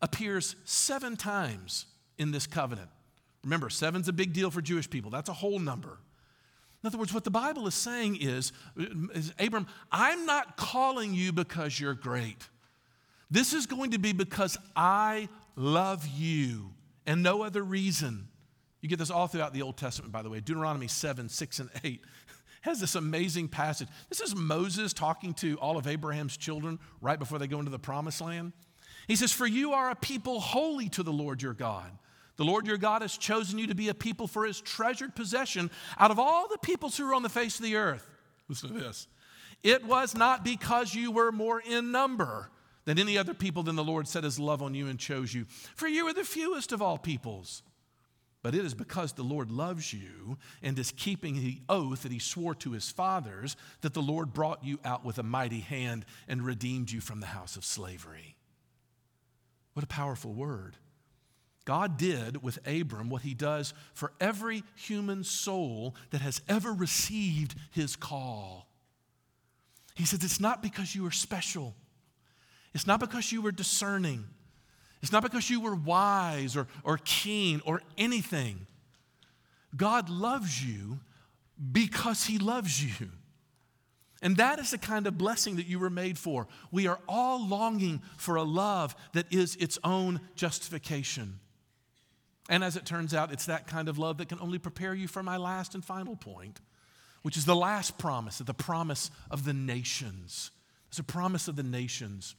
appears 0.00 0.56
seven 0.64 1.16
times 1.16 1.86
in 2.16 2.30
this 2.30 2.46
covenant. 2.46 2.88
Remember, 3.44 3.70
seven's 3.70 4.08
a 4.08 4.12
big 4.12 4.32
deal 4.32 4.50
for 4.50 4.60
Jewish 4.60 4.88
people, 4.88 5.10
that's 5.10 5.28
a 5.28 5.34
whole 5.34 5.58
number. 5.58 5.98
In 6.82 6.86
other 6.86 6.98
words, 6.98 7.12
what 7.12 7.24
the 7.24 7.30
Bible 7.30 7.66
is 7.66 7.74
saying 7.74 8.18
is, 8.20 8.52
is 8.76 9.32
Abram, 9.40 9.66
I'm 9.90 10.26
not 10.26 10.56
calling 10.56 11.12
you 11.12 11.32
because 11.32 11.78
you're 11.78 11.94
great. 11.94 12.48
This 13.30 13.52
is 13.52 13.66
going 13.66 13.90
to 13.90 13.98
be 13.98 14.12
because 14.12 14.56
I 14.76 15.28
love 15.56 16.06
you 16.06 16.70
and 17.04 17.22
no 17.22 17.42
other 17.42 17.62
reason. 17.62 18.28
You 18.80 18.88
get 18.88 19.00
this 19.00 19.10
all 19.10 19.26
throughout 19.26 19.52
the 19.52 19.62
Old 19.62 19.76
Testament, 19.76 20.12
by 20.12 20.22
the 20.22 20.30
way. 20.30 20.38
Deuteronomy 20.38 20.86
7, 20.86 21.28
6, 21.28 21.58
and 21.58 21.70
8 21.82 22.00
has 22.68 22.80
this 22.80 22.94
amazing 22.94 23.48
passage. 23.48 23.88
This 24.08 24.20
is 24.20 24.34
Moses 24.36 24.92
talking 24.92 25.34
to 25.34 25.56
all 25.56 25.76
of 25.76 25.86
Abraham's 25.86 26.36
children 26.36 26.78
right 27.00 27.18
before 27.18 27.38
they 27.38 27.46
go 27.46 27.58
into 27.58 27.70
the 27.70 27.78
promised 27.78 28.20
land. 28.20 28.52
He 29.06 29.16
says, 29.16 29.32
For 29.32 29.46
you 29.46 29.72
are 29.72 29.90
a 29.90 29.96
people 29.96 30.40
holy 30.40 30.88
to 30.90 31.02
the 31.02 31.12
Lord 31.12 31.42
your 31.42 31.54
God. 31.54 31.90
The 32.36 32.44
Lord 32.44 32.66
your 32.66 32.76
God 32.76 33.02
has 33.02 33.18
chosen 33.18 33.58
you 33.58 33.66
to 33.66 33.74
be 33.74 33.88
a 33.88 33.94
people 33.94 34.28
for 34.28 34.44
his 34.44 34.60
treasured 34.60 35.16
possession 35.16 35.70
out 35.98 36.12
of 36.12 36.18
all 36.18 36.46
the 36.48 36.58
peoples 36.58 36.96
who 36.96 37.08
are 37.10 37.14
on 37.14 37.24
the 37.24 37.28
face 37.28 37.58
of 37.58 37.64
the 37.64 37.76
earth. 37.76 38.08
Listen 38.48 38.72
to 38.72 38.78
this. 38.78 39.08
It 39.62 39.84
was 39.84 40.14
not 40.14 40.44
because 40.44 40.94
you 40.94 41.10
were 41.10 41.32
more 41.32 41.60
in 41.60 41.90
number 41.90 42.50
than 42.84 42.98
any 42.98 43.18
other 43.18 43.34
people 43.34 43.64
than 43.64 43.76
the 43.76 43.84
Lord 43.84 44.06
set 44.06 44.24
his 44.24 44.38
love 44.38 44.62
on 44.62 44.74
you 44.74 44.86
and 44.86 44.98
chose 44.98 45.34
you. 45.34 45.46
For 45.74 45.88
you 45.88 46.06
are 46.06 46.14
the 46.14 46.24
fewest 46.24 46.72
of 46.72 46.80
all 46.80 46.96
peoples. 46.96 47.62
But 48.42 48.54
it 48.54 48.64
is 48.64 48.74
because 48.74 49.12
the 49.12 49.24
Lord 49.24 49.50
loves 49.50 49.92
you 49.92 50.38
and 50.62 50.78
is 50.78 50.92
keeping 50.92 51.34
the 51.36 51.60
oath 51.68 52.02
that 52.02 52.12
he 52.12 52.20
swore 52.20 52.54
to 52.56 52.72
his 52.72 52.90
fathers 52.90 53.56
that 53.80 53.94
the 53.94 54.02
Lord 54.02 54.32
brought 54.32 54.64
you 54.64 54.78
out 54.84 55.04
with 55.04 55.18
a 55.18 55.24
mighty 55.24 55.60
hand 55.60 56.04
and 56.28 56.46
redeemed 56.46 56.90
you 56.90 57.00
from 57.00 57.20
the 57.20 57.26
house 57.26 57.56
of 57.56 57.64
slavery. 57.64 58.36
What 59.72 59.84
a 59.84 59.88
powerful 59.88 60.32
word. 60.32 60.76
God 61.64 61.98
did 61.98 62.42
with 62.42 62.66
Abram 62.66 63.10
what 63.10 63.22
he 63.22 63.34
does 63.34 63.74
for 63.92 64.12
every 64.20 64.62
human 64.74 65.22
soul 65.22 65.94
that 66.10 66.22
has 66.22 66.40
ever 66.48 66.72
received 66.72 67.54
his 67.72 67.94
call. 67.94 68.68
He 69.94 70.06
says, 70.06 70.24
It's 70.24 70.40
not 70.40 70.62
because 70.62 70.94
you 70.94 71.04
are 71.06 71.10
special, 71.10 71.74
it's 72.72 72.86
not 72.86 73.00
because 73.00 73.32
you 73.32 73.42
were 73.42 73.52
discerning, 73.52 74.24
it's 75.02 75.12
not 75.12 75.22
because 75.22 75.48
you 75.48 75.60
were 75.60 75.74
wise 75.74 76.56
or, 76.56 76.66
or 76.82 76.98
keen 77.04 77.60
or 77.64 77.82
anything. 77.96 78.66
God 79.76 80.08
loves 80.08 80.64
you 80.64 81.00
because 81.72 82.24
He 82.26 82.38
loves 82.38 82.82
you. 82.82 83.08
And 84.20 84.36
that 84.38 84.58
is 84.58 84.72
the 84.72 84.78
kind 84.78 85.06
of 85.06 85.16
blessing 85.16 85.56
that 85.56 85.66
you 85.66 85.78
were 85.78 85.90
made 85.90 86.18
for. 86.18 86.48
We 86.72 86.88
are 86.88 86.98
all 87.08 87.46
longing 87.46 88.02
for 88.16 88.34
a 88.34 88.42
love 88.42 88.96
that 89.12 89.32
is 89.32 89.54
its 89.56 89.78
own 89.84 90.20
justification. 90.34 91.38
And 92.48 92.64
as 92.64 92.76
it 92.76 92.84
turns 92.84 93.14
out, 93.14 93.32
it's 93.32 93.46
that 93.46 93.66
kind 93.66 93.88
of 93.88 93.98
love 93.98 94.18
that 94.18 94.28
can 94.28 94.40
only 94.40 94.58
prepare 94.58 94.94
you 94.94 95.06
for 95.06 95.22
my 95.22 95.36
last 95.36 95.74
and 95.74 95.84
final 95.84 96.16
point, 96.16 96.60
which 97.22 97.36
is 97.36 97.44
the 97.44 97.54
last 97.54 97.98
promise, 97.98 98.38
the 98.38 98.54
promise 98.54 99.10
of 99.30 99.44
the 99.44 99.52
nations. 99.52 100.50
It's 100.88 100.98
a 100.98 101.04
promise 101.04 101.46
of 101.46 101.56
the 101.56 101.62
nations. 101.62 102.34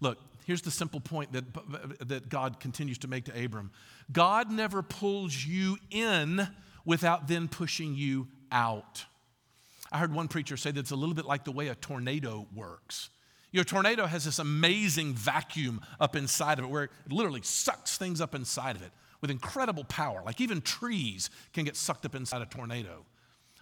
Look, 0.00 0.18
here's 0.46 0.62
the 0.62 0.70
simple 0.70 1.00
point 1.00 1.32
that, 1.32 1.44
that 2.08 2.28
God 2.28 2.60
continues 2.60 2.98
to 2.98 3.08
make 3.08 3.24
to 3.26 3.44
Abram 3.44 3.70
God 4.10 4.50
never 4.50 4.82
pulls 4.82 5.44
you 5.44 5.78
in 5.90 6.48
without 6.84 7.28
then 7.28 7.48
pushing 7.48 7.94
you 7.94 8.28
out. 8.50 9.04
I 9.92 9.98
heard 9.98 10.14
one 10.14 10.28
preacher 10.28 10.56
say 10.56 10.70
that 10.70 10.80
it's 10.80 10.90
a 10.92 10.96
little 10.96 11.14
bit 11.14 11.24
like 11.24 11.44
the 11.44 11.52
way 11.52 11.68
a 11.68 11.74
tornado 11.74 12.46
works. 12.54 13.10
Your 13.52 13.64
tornado 13.64 14.06
has 14.06 14.24
this 14.24 14.38
amazing 14.38 15.14
vacuum 15.14 15.80
up 15.98 16.14
inside 16.14 16.58
of 16.60 16.64
it 16.64 16.68
where 16.68 16.84
it 16.84 16.90
literally 17.08 17.42
sucks 17.42 17.98
things 17.98 18.20
up 18.20 18.34
inside 18.34 18.76
of 18.76 18.82
it 18.82 18.92
with 19.20 19.30
incredible 19.30 19.84
power. 19.84 20.22
Like 20.24 20.40
even 20.40 20.60
trees 20.60 21.30
can 21.52 21.64
get 21.64 21.76
sucked 21.76 22.06
up 22.06 22.14
inside 22.14 22.42
a 22.42 22.46
tornado. 22.46 23.04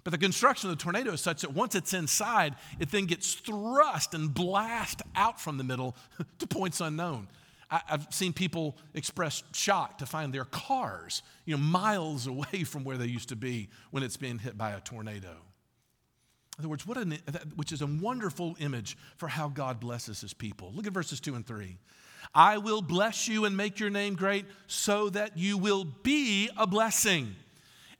But 0.08 0.12
the 0.12 0.24
construction 0.24 0.70
of 0.70 0.78
the 0.78 0.82
tornado 0.82 1.12
is 1.12 1.20
such 1.20 1.42
that 1.42 1.52
once 1.52 1.74
it's 1.74 1.92
inside, 1.92 2.54
it 2.80 2.90
then 2.90 3.04
gets 3.04 3.34
thrust 3.34 4.14
and 4.14 4.32
blast 4.32 5.02
out 5.14 5.38
from 5.38 5.58
the 5.58 5.64
middle 5.64 5.94
to 6.38 6.46
points 6.46 6.80
unknown. 6.80 7.28
I, 7.70 7.82
have 7.84 8.06
seen 8.10 8.32
people 8.32 8.78
express 8.94 9.42
shock 9.52 9.98
to 9.98 10.06
find 10.06 10.32
their 10.32 10.46
cars, 10.46 11.20
you 11.44 11.54
know, 11.54 11.62
miles 11.62 12.26
away 12.26 12.64
from 12.64 12.84
where 12.84 12.96
they 12.96 13.04
used 13.04 13.28
to 13.28 13.36
be 13.36 13.68
when 13.90 14.02
it's 14.02 14.16
being 14.16 14.38
hit 14.38 14.56
by 14.56 14.70
a 14.70 14.80
tornado. 14.80 15.28
In 15.28 16.60
other 16.60 16.68
words, 16.70 16.86
what 16.86 16.96
an, 16.96 17.18
which 17.56 17.70
is 17.70 17.82
a 17.82 17.86
wonderful 17.86 18.56
image 18.60 18.96
for 19.18 19.28
how 19.28 19.48
God 19.48 19.78
blesses 19.78 20.22
his 20.22 20.32
people. 20.32 20.72
Look 20.74 20.86
at 20.86 20.94
verses 20.94 21.20
2 21.20 21.34
and 21.34 21.46
3. 21.46 21.76
I 22.34 22.56
will 22.56 22.80
bless 22.80 23.28
you 23.28 23.44
and 23.44 23.54
make 23.54 23.78
your 23.78 23.90
name 23.90 24.14
great 24.14 24.46
so 24.68 25.10
that 25.10 25.36
you 25.36 25.58
will 25.58 25.84
be 25.84 26.48
a 26.56 26.66
blessing. 26.66 27.36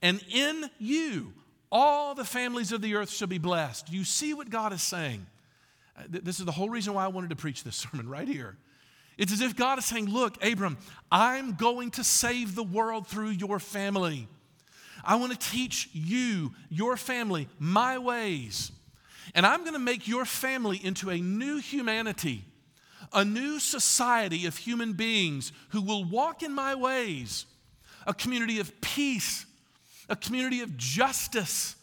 And 0.01 0.25
in 0.33 0.71
you, 0.79 1.35
all 1.71 2.15
the 2.15 2.25
families 2.25 2.73
of 2.73 2.81
the 2.81 2.95
earth 2.95 3.11
shall 3.11 3.29
be 3.29 3.39
blessed. 3.39 3.93
You 3.93 4.05
see 4.05 4.35
what 4.35 4.51
God 4.51 4.73
is 4.73 4.83
saying. 4.83 5.27
Uh, 5.97 6.03
this 6.09 6.39
is 6.39 6.47
the 6.47 6.53
whole 6.53 6.71
reason 6.71 6.95
why 6.95 7.05
I 7.05 7.09
wanted 7.09 7.31
to 7.31 7.37
preach 7.37 7.65
this 7.65 7.77
sermon 7.91 8.09
right 8.09 8.29
here. 8.29 8.57
It's 9.17 9.33
as 9.33 9.41
if 9.41 9.57
God 9.57 9.79
is 9.79 9.85
saying, 9.85 10.07
Look, 10.07 10.43
Abram, 10.45 10.79
I'm 11.11 11.55
going 11.55 11.91
to 11.93 12.05
save 12.05 12.55
the 12.55 12.63
world 12.63 13.07
through 13.07 13.31
your 13.31 13.59
family. 13.59 14.29
I 15.05 15.17
want 15.17 15.33
to 15.33 15.51
teach 15.51 15.89
you, 15.93 16.53
your 16.71 16.97
family, 16.97 17.49
my 17.59 17.99
ways. 17.99 18.73
And 19.35 19.45
I'm 19.45 19.61
going 19.61 19.75
to 19.75 19.79
make 19.79 20.09
your 20.09 20.25
family 20.25 20.81
into 20.83 21.11
a 21.11 21.19
new 21.19 21.59
humanity, 21.59 22.45
a 23.13 23.25
new 23.25 23.59
society 23.59 24.47
of 24.47 24.57
human 24.57 24.95
beings 24.95 25.53
who 25.71 25.83
will 25.83 26.05
walk 26.05 26.43
in 26.43 26.53
my 26.53 26.75
ways, 26.75 27.47
a 28.07 28.15
community 28.15 28.59
of 28.61 28.81
peace 28.81 29.47
a 30.09 30.17
community 30.17 30.61
of 30.61 30.77
justice, 30.77 31.77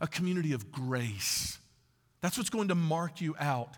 a 0.00 0.06
community 0.06 0.52
of 0.52 0.72
grace. 0.72 1.58
That's 2.20 2.36
what's 2.36 2.50
going 2.50 2.68
to 2.68 2.74
mark 2.74 3.20
you 3.20 3.36
out. 3.38 3.76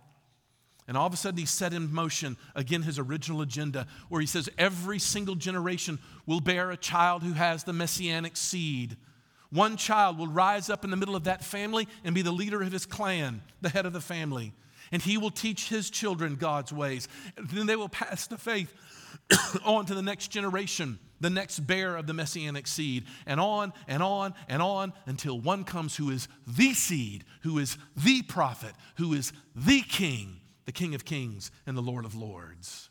And 0.88 0.96
all 0.96 1.06
of 1.06 1.12
a 1.12 1.16
sudden, 1.16 1.38
he 1.38 1.46
set 1.46 1.72
in 1.72 1.92
motion 1.92 2.36
again 2.56 2.82
his 2.82 2.98
original 2.98 3.42
agenda, 3.42 3.86
where 4.08 4.20
he 4.20 4.26
says 4.26 4.48
every 4.58 4.98
single 4.98 5.36
generation 5.36 6.00
will 6.26 6.40
bear 6.40 6.70
a 6.70 6.76
child 6.76 7.22
who 7.22 7.32
has 7.34 7.62
the 7.62 7.72
messianic 7.72 8.36
seed. 8.36 8.96
One 9.50 9.76
child 9.76 10.18
will 10.18 10.26
rise 10.26 10.70
up 10.70 10.84
in 10.84 10.90
the 10.90 10.96
middle 10.96 11.14
of 11.14 11.24
that 11.24 11.44
family 11.44 11.86
and 12.04 12.14
be 12.14 12.22
the 12.22 12.32
leader 12.32 12.62
of 12.62 12.72
his 12.72 12.86
clan, 12.86 13.42
the 13.60 13.68
head 13.68 13.86
of 13.86 13.92
the 13.92 14.00
family. 14.00 14.52
And 14.92 15.00
he 15.00 15.16
will 15.18 15.30
teach 15.30 15.68
his 15.68 15.90
children 15.90 16.34
God's 16.34 16.72
ways. 16.72 17.06
And 17.36 17.48
then 17.50 17.66
they 17.66 17.76
will 17.76 17.88
pass 17.88 18.26
the 18.26 18.36
faith 18.36 18.74
on 19.64 19.86
to 19.86 19.94
the 19.94 20.02
next 20.02 20.28
generation, 20.28 20.98
the 21.20 21.30
next 21.30 21.60
bearer 21.60 21.96
of 21.96 22.06
the 22.06 22.14
messianic 22.14 22.66
seed, 22.66 23.04
and 23.26 23.40
on 23.40 23.72
and 23.88 24.02
on 24.02 24.34
and 24.48 24.62
on 24.62 24.92
until 25.06 25.40
one 25.40 25.64
comes 25.64 25.96
who 25.96 26.10
is 26.10 26.28
the 26.46 26.74
seed, 26.74 27.24
who 27.42 27.58
is 27.58 27.76
the 27.96 28.22
prophet, 28.22 28.72
who 28.96 29.12
is 29.12 29.32
the 29.54 29.82
king, 29.82 30.40
the 30.64 30.72
King 30.72 30.94
of 30.94 31.04
kings 31.04 31.50
and 31.66 31.76
the 31.76 31.82
Lord 31.82 32.04
of 32.04 32.14
lords. 32.14 32.90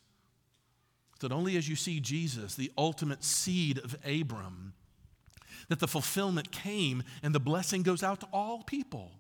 So 1.20 1.28
that 1.28 1.34
only 1.34 1.58
as 1.58 1.68
you 1.68 1.76
see 1.76 2.00
Jesus, 2.00 2.56
the 2.56 2.72
ultimate 2.78 3.24
seed 3.24 3.78
of 3.78 3.98
Abram, 4.06 4.74
that 5.68 5.80
the 5.80 5.88
fulfillment 5.88 6.52
came 6.52 7.04
and 7.22 7.36
the 7.36 7.40
blessing 7.40 7.84
goes 7.84 8.04
out 8.04 8.22
to 8.22 8.28
all 8.32 8.64
people. 8.64 9.12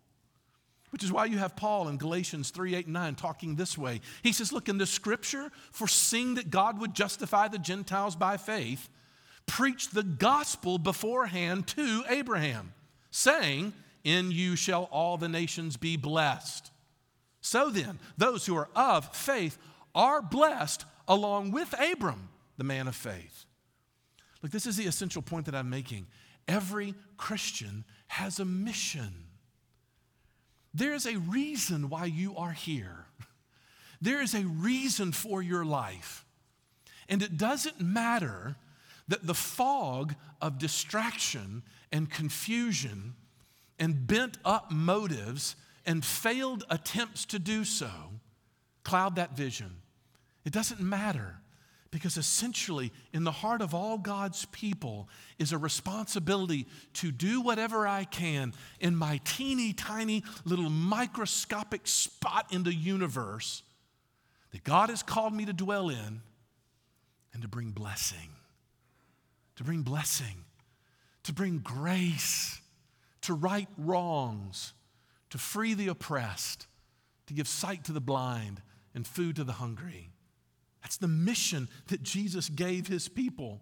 Which 0.92 1.04
is 1.04 1.12
why 1.12 1.26
you 1.26 1.38
have 1.38 1.56
Paul 1.56 1.88
in 1.88 1.98
Galatians 1.98 2.50
3 2.50 2.76
8 2.76 2.86
and 2.86 2.94
9 2.94 3.16
talking 3.16 3.56
this 3.56 3.78
way. 3.78 4.02
He 4.24 4.34
says, 4.34 4.52
Look, 4.52 4.70
in 4.70 4.78
the 4.78 4.86
scripture, 4.86 5.52
foreseeing 5.72 6.36
that 6.36 6.50
God 6.50 6.80
would 6.80 6.94
justify 6.94 7.48
the 7.48 7.60
Gentiles 7.60 8.16
by 8.16 8.38
faith, 8.38 8.90
preached 9.46 9.94
the 9.94 10.04
gospel 10.04 10.78
beforehand 10.78 11.68
to 11.68 12.04
Abraham, 12.10 12.74
saying, 13.12 13.74
In 14.04 14.32
you 14.32 14.56
shall 14.56 14.86
all 14.86 15.18
the 15.18 15.30
nations 15.30 15.78
be 15.78 15.96
blessed. 15.96 16.72
So 17.42 17.70
then, 17.70 18.00
those 18.18 18.46
who 18.46 18.56
are 18.56 18.70
of 18.76 19.16
faith 19.16 19.58
are 19.96 20.22
blessed 20.22 20.86
along 21.08 21.52
with 21.52 21.74
Abram, 21.80 22.30
the 22.58 22.64
man 22.64 22.88
of 22.88 22.96
faith. 22.96 23.46
Look, 24.42 24.52
this 24.52 24.66
is 24.66 24.78
the 24.78 24.86
essential 24.86 25.22
point 25.22 25.46
that 25.46 25.56
I'm 25.56 25.70
making. 25.70 26.08
Every 26.48 26.96
Christian 27.18 27.84
has 28.08 28.40
a 28.40 28.46
mission. 28.46 29.29
There 30.74 30.94
is 30.94 31.06
a 31.06 31.18
reason 31.18 31.90
why 31.90 32.06
you 32.06 32.36
are 32.38 32.52
here. 32.52 33.06
There 34.02 34.22
is 34.22 34.34
a 34.34 34.46
reason 34.46 35.12
for 35.12 35.42
your 35.42 35.66
life. 35.66 36.26
And 37.08 37.22
it 37.22 37.38
doesn't 37.38 37.82
matter 37.82 38.56
that 39.08 39.26
the 39.26 39.34
fog 39.34 40.16
of 40.42 40.60
distraction 40.60 41.64
and 41.92 42.10
confusion 42.10 43.16
and 43.80 44.06
bent 44.06 44.38
up 44.46 44.72
motives 44.72 45.56
and 45.86 46.06
failed 46.06 46.64
attempts 46.70 47.26
to 47.26 47.40
do 47.40 47.66
so 47.66 47.90
cloud 48.84 49.16
that 49.16 49.36
vision. 49.36 49.78
It 50.46 50.54
doesn't 50.54 50.80
matter 50.80 51.40
because 51.92 52.18
essentially, 52.18 52.92
in 53.14 53.24
the 53.24 53.32
heart 53.32 53.62
of 53.62 53.74
all 53.74 53.98
God's 53.98 54.46
people 54.46 55.10
is 55.40 55.52
a 55.52 55.58
responsibility 55.58 56.68
to 56.94 57.12
do 57.12 57.42
whatever 57.42 57.88
I 57.88 58.04
can 58.04 58.54
in 58.80 58.96
my 58.96 59.20
teeny 59.24 59.74
tiny 59.74 60.24
little 60.46 60.70
microscopic 60.70 61.88
spot 61.88 62.48
in 62.52 62.64
the 62.64 62.74
universe 62.74 63.64
that 64.52 64.64
God 64.64 64.90
has 64.90 65.02
called 65.02 65.34
me 65.34 65.46
to 65.46 65.54
dwell 65.54 65.90
in 65.90 66.22
and 67.34 67.42
to 67.42 67.48
bring 67.48 67.72
blessing. 67.72 68.30
To 69.56 69.64
bring 69.64 69.82
blessing, 69.82 70.46
to 71.24 71.34
bring 71.34 71.58
grace, 71.58 72.62
to 73.24 73.34
right 73.34 73.68
wrongs, 73.78 74.74
to 75.32 75.38
free 75.38 75.74
the 75.74 75.90
oppressed, 75.90 76.68
to 77.28 77.34
give 77.34 77.48
sight 77.48 77.84
to 77.86 77.92
the 77.92 78.00
blind 78.00 78.62
and 78.96 79.06
food 79.06 79.36
to 79.36 79.44
the 79.44 79.54
hungry. 79.54 80.12
That's 80.82 80.98
the 80.98 81.08
mission 81.08 81.68
that 81.88 82.04
Jesus 82.04 82.50
gave 82.50 82.88
his 82.88 83.08
people. 83.08 83.62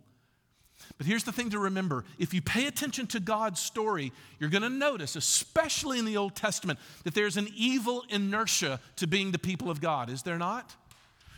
But 0.97 1.07
here's 1.07 1.23
the 1.23 1.31
thing 1.31 1.49
to 1.51 1.59
remember 1.59 2.05
if 2.19 2.33
you 2.33 2.41
pay 2.41 2.67
attention 2.67 3.07
to 3.07 3.19
God's 3.19 3.59
story, 3.59 4.11
you're 4.39 4.49
going 4.49 4.63
to 4.63 4.69
notice, 4.69 5.15
especially 5.15 5.99
in 5.99 6.05
the 6.05 6.17
Old 6.17 6.35
Testament, 6.35 6.79
that 7.03 7.13
there's 7.13 7.37
an 7.37 7.47
evil 7.55 8.03
inertia 8.09 8.79
to 8.97 9.07
being 9.07 9.31
the 9.31 9.39
people 9.39 9.69
of 9.69 9.81
God, 9.81 10.09
is 10.09 10.23
there 10.23 10.37
not? 10.37 10.75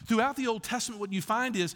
Throughout 0.06 0.36
the 0.36 0.48
Old 0.48 0.64
Testament, 0.64 1.00
what 1.00 1.14
you 1.14 1.22
find 1.22 1.56
is 1.56 1.76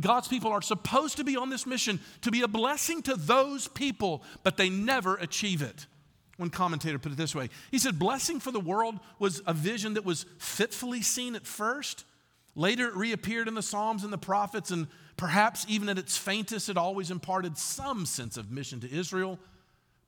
God's 0.00 0.28
people 0.28 0.52
are 0.52 0.62
supposed 0.62 1.16
to 1.16 1.24
be 1.24 1.36
on 1.36 1.50
this 1.50 1.66
mission 1.66 2.00
to 2.20 2.30
be 2.30 2.42
a 2.42 2.48
blessing 2.48 3.02
to 3.02 3.16
those 3.16 3.66
people, 3.66 4.22
but 4.42 4.56
they 4.56 4.70
never 4.70 5.16
achieve 5.16 5.62
it. 5.62 5.86
One 6.36 6.50
commentator 6.50 6.98
put 6.98 7.12
it 7.12 7.18
this 7.18 7.34
way 7.34 7.50
He 7.70 7.78
said, 7.78 7.98
Blessing 7.98 8.40
for 8.40 8.50
the 8.50 8.60
world 8.60 9.00
was 9.18 9.42
a 9.46 9.52
vision 9.52 9.94
that 9.94 10.04
was 10.04 10.26
fitfully 10.38 11.02
seen 11.02 11.34
at 11.34 11.46
first. 11.46 12.04
Later, 12.54 12.88
it 12.88 12.96
reappeared 12.96 13.48
in 13.48 13.54
the 13.54 13.62
Psalms 13.62 14.04
and 14.04 14.12
the 14.12 14.18
prophets, 14.18 14.70
and 14.70 14.86
perhaps 15.16 15.64
even 15.68 15.88
at 15.88 15.98
its 15.98 16.18
faintest, 16.18 16.68
it 16.68 16.76
always 16.76 17.10
imparted 17.10 17.56
some 17.56 18.04
sense 18.04 18.36
of 18.36 18.50
mission 18.50 18.80
to 18.80 18.92
Israel. 18.92 19.38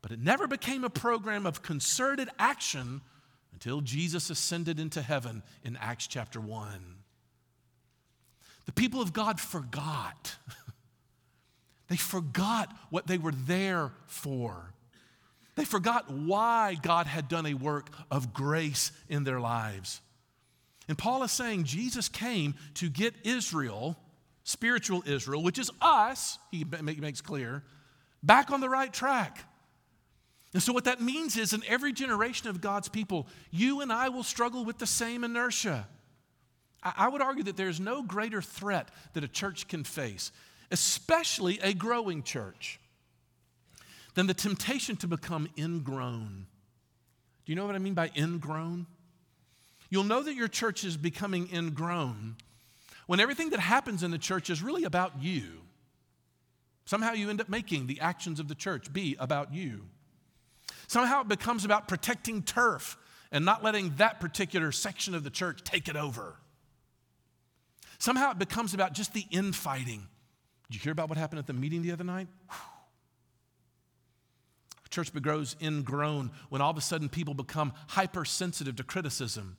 But 0.03 0.13
it 0.13 0.21
never 0.21 0.47
became 0.47 0.85
a 0.85 0.91
program 0.91 1.47
of 1.47 1.63
concerted 1.63 2.29
action 2.39 3.01
until 3.55 3.81
Jesus 3.81 4.29
ascended 4.29 4.79
into 4.79 5.01
heaven 5.01 5.43
in 5.63 5.77
Acts 5.77 6.07
chapter 6.07 6.41
1. 6.41 6.69
The 8.67 8.73
people 8.73 9.01
of 9.01 9.15
God 9.15 9.41
forgot. 9.41 10.37
they 11.89 11.97
forgot 11.97 12.75
what 12.91 13.07
they 13.07 13.17
were 13.17 13.33
there 13.33 13.93
for. 14.07 14.75
They 15.55 15.65
forgot 15.65 16.11
why 16.11 16.77
God 16.83 17.07
had 17.07 17.29
done 17.29 17.47
a 17.47 17.55
work 17.55 17.89
of 18.11 18.35
grace 18.35 18.93
in 19.09 19.25
their 19.25 19.41
lives. 19.41 20.01
And 20.89 20.99
Paul 20.99 21.23
is 21.23 21.33
saying 21.33 21.65
Jesus 21.65 22.09
came 22.09 22.55
to 22.75 22.89
get 22.89 23.15
Israel, 23.25 23.97
spiritual 24.45 25.03
Israel, 25.07 25.43
which 25.43 25.59
is 25.59 25.71
us, 25.81 26.39
he 26.51 26.65
makes 26.65 27.21
clear, 27.21 27.63
back 28.23 28.51
on 28.51 28.61
the 28.61 28.69
right 28.69 28.93
track. 28.93 29.47
And 30.53 30.63
so, 30.63 30.73
what 30.73 30.85
that 30.85 31.01
means 31.01 31.37
is, 31.37 31.53
in 31.53 31.63
every 31.67 31.93
generation 31.93 32.49
of 32.49 32.61
God's 32.61 32.89
people, 32.89 33.27
you 33.51 33.81
and 33.81 33.93
I 33.93 34.09
will 34.09 34.23
struggle 34.23 34.65
with 34.65 34.79
the 34.79 34.87
same 34.87 35.25
inertia. 35.25 35.89
I 36.85 37.09
would 37.09 37.23
argue 37.23 37.45
that 37.45 37.57
there's 37.57 37.81
no 37.81 38.03
greater 38.03 38.43
threat 38.43 38.91
that 39.15 39.25
a 39.25 39.29
church 39.29 39.69
can 39.69 39.85
face, 39.85 40.31
especially 40.71 41.59
a 41.61 41.73
growing 41.73 42.23
church 42.23 42.79
than 44.15 44.27
the 44.27 44.35
temptation 44.35 44.97
to 44.97 45.09
become 45.09 45.49
ingrown. 45.59 46.47
Do 47.45 47.53
you 47.53 47.57
know 47.57 47.67
what 47.67 47.75
I 47.75 47.79
mean 47.79 47.95
by 47.95 48.11
ingrown? 48.17 48.87
You'll 49.91 50.05
know 50.05 50.23
that 50.23 50.35
your 50.35 50.49
church 50.49 50.85
is 50.85 50.97
becoming 50.97 51.49
ingrown 51.53 52.37
when 53.07 53.21
everything 53.21 53.51
that 53.51 53.61
happens 53.61 54.03
in 54.03 54.11
the 54.11 54.19
church 54.19 54.51
is 54.51 54.63
really 54.63 54.85
about 54.85 55.23
you. 55.23 55.61
Somehow 56.87 57.13
you 57.13 57.31
end 57.31 57.41
up 57.41 57.49
making 57.49 57.87
the 57.87 58.01
actions 58.01 58.41
of 58.41 58.49
the 58.49 58.55
church 58.55 58.93
be 58.93 59.17
about 59.19 59.55
you. 59.55 59.87
Somehow 60.87 61.23
it 61.23 61.29
becomes 61.29 61.65
about 61.65 61.89
protecting 61.89 62.43
turf 62.43 62.97
and 63.31 63.45
not 63.45 63.65
letting 63.65 63.95
that 63.97 64.21
particular 64.21 64.73
section 64.73 65.15
of 65.15 65.25
the 65.25 65.31
church 65.31 65.63
take 65.65 65.89
it 65.89 65.97
over. 65.97 66.37
Somehow 67.99 68.33
it 68.33 68.39
becomes 68.39 68.75
about 68.75 68.93
just 68.93 69.15
the 69.15 69.25
infighting. 69.31 70.07
Did 70.69 70.77
you 70.77 70.81
hear 70.81 70.93
about 70.93 71.09
what 71.09 71.19
happened 71.19 71.39
at 71.39 71.47
the 71.47 71.53
meeting 71.53 71.83
the 71.83 71.93
other 71.93 72.05
night? 72.05 72.29
Whew 72.49 72.59
church 74.95 75.13
grows 75.21 75.57
ingrown 75.61 76.31
when 76.51 76.61
all 76.61 76.71
of 76.71 76.77
a 76.77 76.81
sudden 76.81 77.09
people 77.09 77.35
become 77.35 77.73
hypersensitive 77.89 78.77
to 78.77 78.85
criticism, 78.85 79.57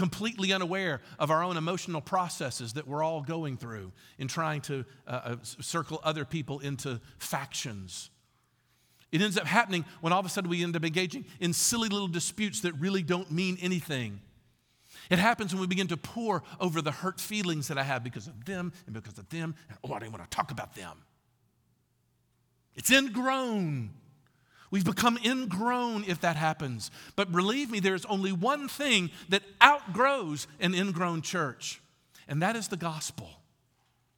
completely 0.00 0.50
unaware 0.50 1.02
of 1.18 1.30
our 1.30 1.44
own 1.44 1.58
emotional 1.58 2.00
processes 2.00 2.72
that 2.72 2.88
we're 2.88 3.02
all 3.02 3.20
going 3.20 3.58
through 3.58 3.92
in 4.18 4.28
trying 4.28 4.62
to 4.62 4.82
uh, 5.06 5.10
uh, 5.10 5.36
circle 5.42 6.00
other 6.02 6.24
people 6.24 6.58
into 6.60 6.98
factions. 7.18 8.08
It 9.12 9.20
ends 9.20 9.36
up 9.36 9.44
happening 9.44 9.84
when 10.00 10.14
all 10.14 10.20
of 10.20 10.24
a 10.24 10.30
sudden 10.30 10.48
we 10.48 10.62
end 10.62 10.74
up 10.74 10.86
engaging 10.86 11.26
in 11.38 11.52
silly 11.52 11.90
little 11.90 12.08
disputes 12.08 12.62
that 12.62 12.72
really 12.80 13.02
don't 13.02 13.30
mean 13.30 13.58
anything. 13.60 14.22
It 15.10 15.18
happens 15.18 15.52
when 15.52 15.60
we 15.60 15.66
begin 15.66 15.88
to 15.88 15.98
pour 15.98 16.44
over 16.58 16.80
the 16.80 16.92
hurt 16.92 17.20
feelings 17.20 17.68
that 17.68 17.76
I 17.76 17.82
have 17.82 18.02
because 18.02 18.26
of 18.26 18.46
them 18.46 18.72
and 18.86 18.94
because 18.94 19.18
of 19.18 19.28
them. 19.28 19.54
And, 19.68 19.76
oh, 19.84 19.92
I 19.92 19.98
don't 19.98 20.12
want 20.12 20.24
to 20.24 20.34
talk 20.34 20.50
about 20.50 20.74
them. 20.74 20.96
It's 22.74 22.90
ingrown. 22.90 23.90
We've 24.70 24.84
become 24.84 25.18
ingrown 25.24 26.04
if 26.06 26.20
that 26.20 26.36
happens. 26.36 26.90
But 27.16 27.32
believe 27.32 27.70
me, 27.70 27.80
there's 27.80 28.04
only 28.04 28.32
one 28.32 28.68
thing 28.68 29.10
that 29.28 29.42
outgrows 29.62 30.46
an 30.60 30.74
ingrown 30.74 31.22
church, 31.22 31.80
and 32.28 32.40
that 32.42 32.56
is 32.56 32.68
the 32.68 32.76
gospel. 32.76 33.30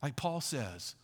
Like 0.02 0.16
Paul 0.16 0.40
says, 0.40 0.94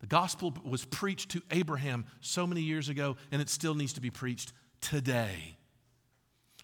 the 0.00 0.06
gospel 0.06 0.54
was 0.64 0.84
preached 0.84 1.30
to 1.30 1.42
Abraham 1.50 2.06
so 2.20 2.46
many 2.46 2.62
years 2.62 2.88
ago, 2.88 3.16
and 3.30 3.42
it 3.42 3.50
still 3.50 3.74
needs 3.74 3.92
to 3.94 4.00
be 4.00 4.10
preached 4.10 4.52
today. 4.80 5.55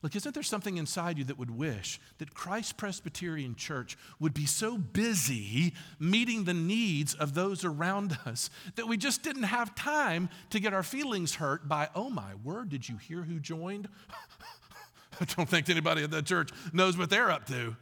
Look, 0.03 0.17
isn't 0.17 0.35
there 0.35 0.43
something 0.43 0.79
inside 0.79 1.17
you 1.17 1.25
that 1.25 1.39
would 1.39 1.51
wish 1.51 2.01
that 2.19 2.35
Christ 2.35 2.77
Presbyterian 2.77 3.55
Church 3.55 3.97
would 4.19 4.35
be 4.35 4.47
so 4.47 4.77
busy 4.77 5.75
meeting 6.01 6.43
the 6.43 6.55
needs 6.55 7.15
of 7.15 7.35
those 7.35 7.65
around 7.65 8.19
us 8.27 8.51
that 8.75 8.89
we 8.89 8.97
just 8.97 9.23
didn't 9.23 9.45
have 9.45 9.77
time 9.77 10.29
to 10.51 10.59
get 10.59 10.75
our 10.75 10.83
feelings 10.83 11.37
hurt 11.37 11.69
by, 11.69 11.89
oh 11.95 12.11
my 12.11 12.35
word, 12.43 12.69
did 12.69 12.89
you 12.89 12.97
hear 12.97 13.23
who 13.23 13.39
joined? 13.39 13.89
I 15.21 15.25
don't 15.37 15.49
think 15.49 15.71
anybody 15.71 16.03
at 16.03 16.11
that 16.11 16.27
church 16.27 16.51
knows 16.73 16.99
what 16.99 17.09
they're 17.09 17.31
up 17.31 17.47
to. 17.47 17.77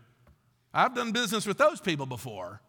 I've 0.75 0.95
done 0.95 1.13
business 1.13 1.47
with 1.47 1.57
those 1.57 1.81
people 1.81 2.05
before. 2.05 2.61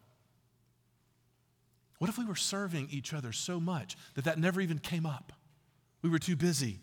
What 1.98 2.08
if 2.08 2.16
we 2.16 2.24
were 2.24 2.36
serving 2.36 2.88
each 2.90 3.12
other 3.12 3.32
so 3.32 3.60
much 3.60 3.96
that 4.14 4.24
that 4.24 4.38
never 4.38 4.62
even 4.62 4.78
came 4.78 5.04
up? 5.04 5.32
We 6.00 6.08
were 6.08 6.18
too 6.18 6.36
busy. 6.36 6.80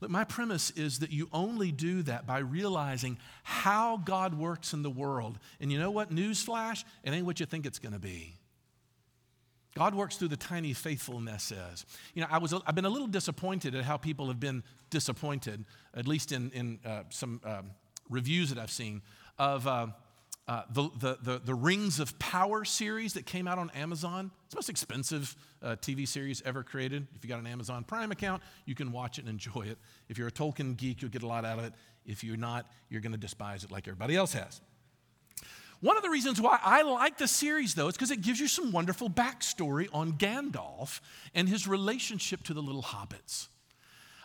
Look, 0.00 0.10
my 0.10 0.24
premise 0.24 0.70
is 0.70 1.00
that 1.00 1.12
you 1.12 1.28
only 1.32 1.72
do 1.72 2.02
that 2.04 2.26
by 2.26 2.38
realizing 2.38 3.18
how 3.42 3.98
God 3.98 4.34
works 4.34 4.72
in 4.72 4.82
the 4.82 4.90
world. 4.90 5.38
And 5.60 5.70
you 5.70 5.78
know 5.78 5.90
what? 5.90 6.10
Newsflash, 6.10 6.84
it 7.04 7.10
ain't 7.10 7.26
what 7.26 7.38
you 7.38 7.46
think 7.46 7.66
it's 7.66 7.78
going 7.78 7.92
to 7.92 7.98
be. 7.98 8.34
God 9.74 9.94
works 9.94 10.16
through 10.16 10.28
the 10.28 10.36
tiny 10.36 10.72
faithfulness 10.72 11.52
is. 11.52 11.86
You 12.14 12.22
know, 12.22 12.28
I 12.30 12.38
was, 12.38 12.52
I've 12.66 12.74
been 12.74 12.86
a 12.86 12.90
little 12.90 13.06
disappointed 13.06 13.74
at 13.74 13.84
how 13.84 13.96
people 13.96 14.26
have 14.28 14.40
been 14.40 14.64
disappointed, 14.88 15.64
at 15.94 16.08
least 16.08 16.32
in, 16.32 16.50
in 16.50 16.80
uh, 16.84 17.02
some 17.10 17.40
um, 17.44 17.70
reviews 18.08 18.48
that 18.48 18.58
I've 18.58 18.70
seen, 18.72 19.02
of 19.38 19.66
uh, 19.66 19.88
uh, 20.50 20.62
the, 20.72 20.90
the, 20.98 21.18
the, 21.22 21.38
the, 21.44 21.54
Rings 21.54 22.00
of 22.00 22.18
Power 22.18 22.64
series 22.64 23.14
that 23.14 23.24
came 23.24 23.46
out 23.46 23.56
on 23.56 23.70
Amazon. 23.70 24.32
It's 24.46 24.54
the 24.54 24.56
most 24.56 24.68
expensive 24.68 25.36
uh, 25.62 25.76
TV 25.80 26.08
series 26.08 26.42
ever 26.44 26.64
created. 26.64 27.06
If 27.14 27.22
you 27.22 27.28
got 27.28 27.38
an 27.38 27.46
Amazon 27.46 27.84
Prime 27.84 28.10
account, 28.10 28.42
you 28.64 28.74
can 28.74 28.90
watch 28.90 29.18
it 29.18 29.20
and 29.20 29.28
enjoy 29.28 29.62
it. 29.62 29.78
If 30.08 30.18
you're 30.18 30.26
a 30.26 30.32
Tolkien 30.32 30.76
geek, 30.76 31.02
you'll 31.02 31.12
get 31.12 31.22
a 31.22 31.26
lot 31.28 31.44
out 31.44 31.60
of 31.60 31.66
it. 31.66 31.74
If 32.04 32.24
you're 32.24 32.36
not, 32.36 32.66
you're 32.88 33.00
going 33.00 33.12
to 33.12 33.18
despise 33.18 33.62
it 33.62 33.70
like 33.70 33.86
everybody 33.86 34.16
else 34.16 34.32
has. 34.32 34.60
One 35.82 35.96
of 35.96 36.02
the 36.02 36.10
reasons 36.10 36.40
why 36.40 36.58
I 36.60 36.82
like 36.82 37.16
the 37.16 37.28
series, 37.28 37.76
though, 37.76 37.86
is 37.86 37.94
because 37.94 38.10
it 38.10 38.20
gives 38.20 38.40
you 38.40 38.48
some 38.48 38.72
wonderful 38.72 39.08
backstory 39.08 39.86
on 39.92 40.14
Gandalf 40.14 41.00
and 41.32 41.48
his 41.48 41.68
relationship 41.68 42.42
to 42.42 42.54
the 42.54 42.60
little 42.60 42.82
hobbits. 42.82 43.46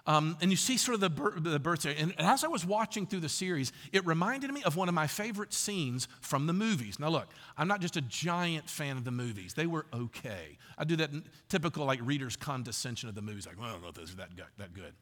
Um, 0.08 0.38
and 0.39 0.52
you 0.52 0.58
see 0.58 0.78
sort 0.78 0.96
of 0.96 1.02
the, 1.02 1.10
bir- 1.10 1.34
the 1.39 1.60
birth. 1.60 1.86
And 1.86 2.13
as 2.20 2.44
I 2.44 2.48
was 2.48 2.63
watching 2.63 3.08
through 3.08 3.22
the 3.22 3.30
series, 3.30 3.72
it 3.91 4.06
reminded 4.06 4.52
me 4.52 4.62
of 4.63 4.76
one 4.76 4.88
of 4.88 4.94
my 4.94 5.08
favorite 5.08 5.52
scenes 5.52 6.08
from 6.22 6.46
the 6.46 6.54
movies. 6.54 7.00
Now, 7.00 7.10
look, 7.10 7.28
I'm 7.58 7.68
not 7.68 7.82
just 7.82 7.98
a 7.98 8.02
giant 8.02 8.70
fan 8.70 8.98
of 8.98 9.04
the 9.04 9.12
movies, 9.12 9.54
they 9.54 9.65
were 9.65 9.86
okay. 9.94 10.58
I 10.78 10.84
do 10.84 10.96
that 10.98 11.10
typical 11.50 11.86
like 11.86 12.00
reader's 12.04 12.36
condescension 12.36 13.10
of 13.10 13.15
the 13.15 13.22
movies, 13.22 13.48
like, 13.48 13.60
well, 13.60 13.70
I 13.70 13.72
don't 13.72 13.82
know 13.82 13.89
if 13.89 13.96
this 13.96 14.10
is 14.10 14.15
that. 14.18 14.30
That 14.58 14.74
good. 14.74 14.94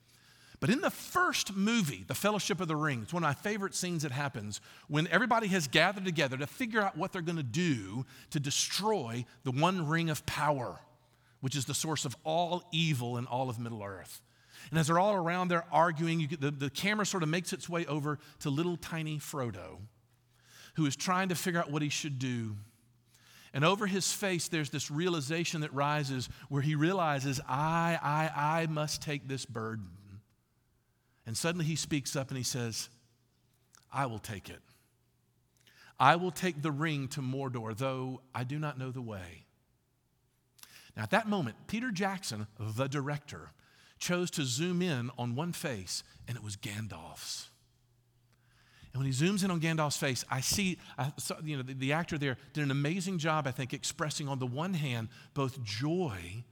But 0.60 0.70
in 0.70 0.80
the 0.80 0.90
first 0.90 1.54
movie, 1.56 2.06
The 2.08 2.16
Fellowship 2.16 2.62
of 2.62 2.70
the 2.70 2.76
Ring, 2.76 3.02
it's 3.02 3.12
one 3.12 3.22
of 3.24 3.28
my 3.28 3.34
favorite 3.34 3.76
scenes 3.76 4.04
that 4.04 4.14
happens 4.14 4.62
when 4.88 5.08
everybody 5.08 5.48
has 5.48 5.68
gathered 5.68 6.06
together 6.06 6.38
to 6.38 6.48
figure 6.48 6.80
out 6.80 6.96
what 6.98 7.12
they're 7.12 7.22
going 7.22 7.36
to 7.36 7.44
do 7.44 8.06
to 8.30 8.40
destroy 8.40 9.26
the 9.44 9.52
one 9.52 9.90
ring 9.90 10.10
of 10.10 10.26
power, 10.26 10.80
which 11.42 11.58
is 11.58 11.66
the 11.66 11.74
source 11.74 12.06
of 12.06 12.16
all 12.24 12.64
evil 12.72 13.18
in 13.18 13.26
all 13.26 13.50
of 13.50 13.60
Middle 13.60 13.84
Earth. 13.84 14.22
And 14.70 14.80
as 14.80 14.88
they're 14.88 15.00
all 15.00 15.14
around 15.14 15.50
there 15.50 15.66
arguing, 15.72 16.36
the, 16.40 16.52
the 16.52 16.70
camera 16.70 17.06
sort 17.06 17.24
of 17.24 17.30
makes 17.30 17.54
its 17.54 17.68
way 17.70 17.86
over 17.86 18.20
to 18.40 18.50
little 18.50 18.78
tiny 18.78 19.20
Frodo, 19.20 19.80
who 20.76 20.86
is 20.86 20.96
trying 20.96 21.30
to 21.30 21.36
figure 21.36 21.60
out 21.60 21.72
what 21.72 21.82
he 21.82 21.90
should 21.90 22.20
do. 22.20 22.56
And 23.54 23.64
over 23.64 23.86
his 23.86 24.12
face, 24.12 24.48
there's 24.48 24.72
this 24.72 24.90
realization 24.90 25.62
that 25.62 25.74
rises 25.74 26.28
where 26.50 26.62
he 26.62 26.74
realizes, 26.74 27.40
I, 27.48 28.00
I, 28.02 28.62
I 28.62 28.68
must 28.68 29.02
take 29.02 29.28
this 29.28 29.46
burden. 29.46 29.90
And 31.26 31.38
suddenly 31.38 31.66
he 31.66 31.76
speaks 31.76 32.16
up 32.16 32.30
and 32.30 32.38
he 32.38 32.44
says, 32.44 32.90
I 33.92 34.08
will 34.08 34.20
take 34.20 34.50
it. 34.50 34.60
I 36.00 36.16
will 36.16 36.32
take 36.32 36.62
the 36.62 36.72
ring 36.72 37.08
to 37.10 37.22
Mordor, 37.22 37.78
though 37.78 38.22
I 38.34 38.44
do 38.44 38.58
not 38.58 38.80
know 38.80 38.92
the 38.92 39.02
way. 39.02 39.46
Now, 40.98 41.04
at 41.04 41.12
that 41.12 41.28
moment, 41.28 41.56
Peter 41.68 41.92
Jackson, 41.92 42.48
the 42.60 42.88
director, 42.88 43.52
chose 44.04 44.30
to 44.32 44.44
zoom 44.44 44.82
in 44.82 45.10
on 45.18 45.34
one 45.34 45.54
face, 45.54 46.04
and 46.28 46.36
it 46.36 46.44
was 46.44 46.58
Gandalf's. 46.58 47.50
And 48.94 49.02
when 49.02 49.12
he 49.12 49.18
zooms 49.18 49.44
in 49.44 49.50
on 49.50 49.60
Gandalf's 49.60 49.98
face, 49.98 50.24
I 50.30 50.42
see, 50.42 50.78
I 50.98 51.12
saw, 51.18 51.36
you 51.44 51.58
know, 51.58 51.64
the, 51.64 51.74
the 51.74 51.94
actor 51.94 52.18
there 52.18 52.38
did 52.52 52.64
an 52.64 52.70
amazing 52.70 53.18
job, 53.18 53.48
I 53.48 53.52
think, 53.52 53.74
expressing 53.74 54.28
on 54.28 54.38
the 54.38 54.46
one 54.46 54.76
hand 54.76 55.08
both 55.34 55.64
joy 55.64 56.44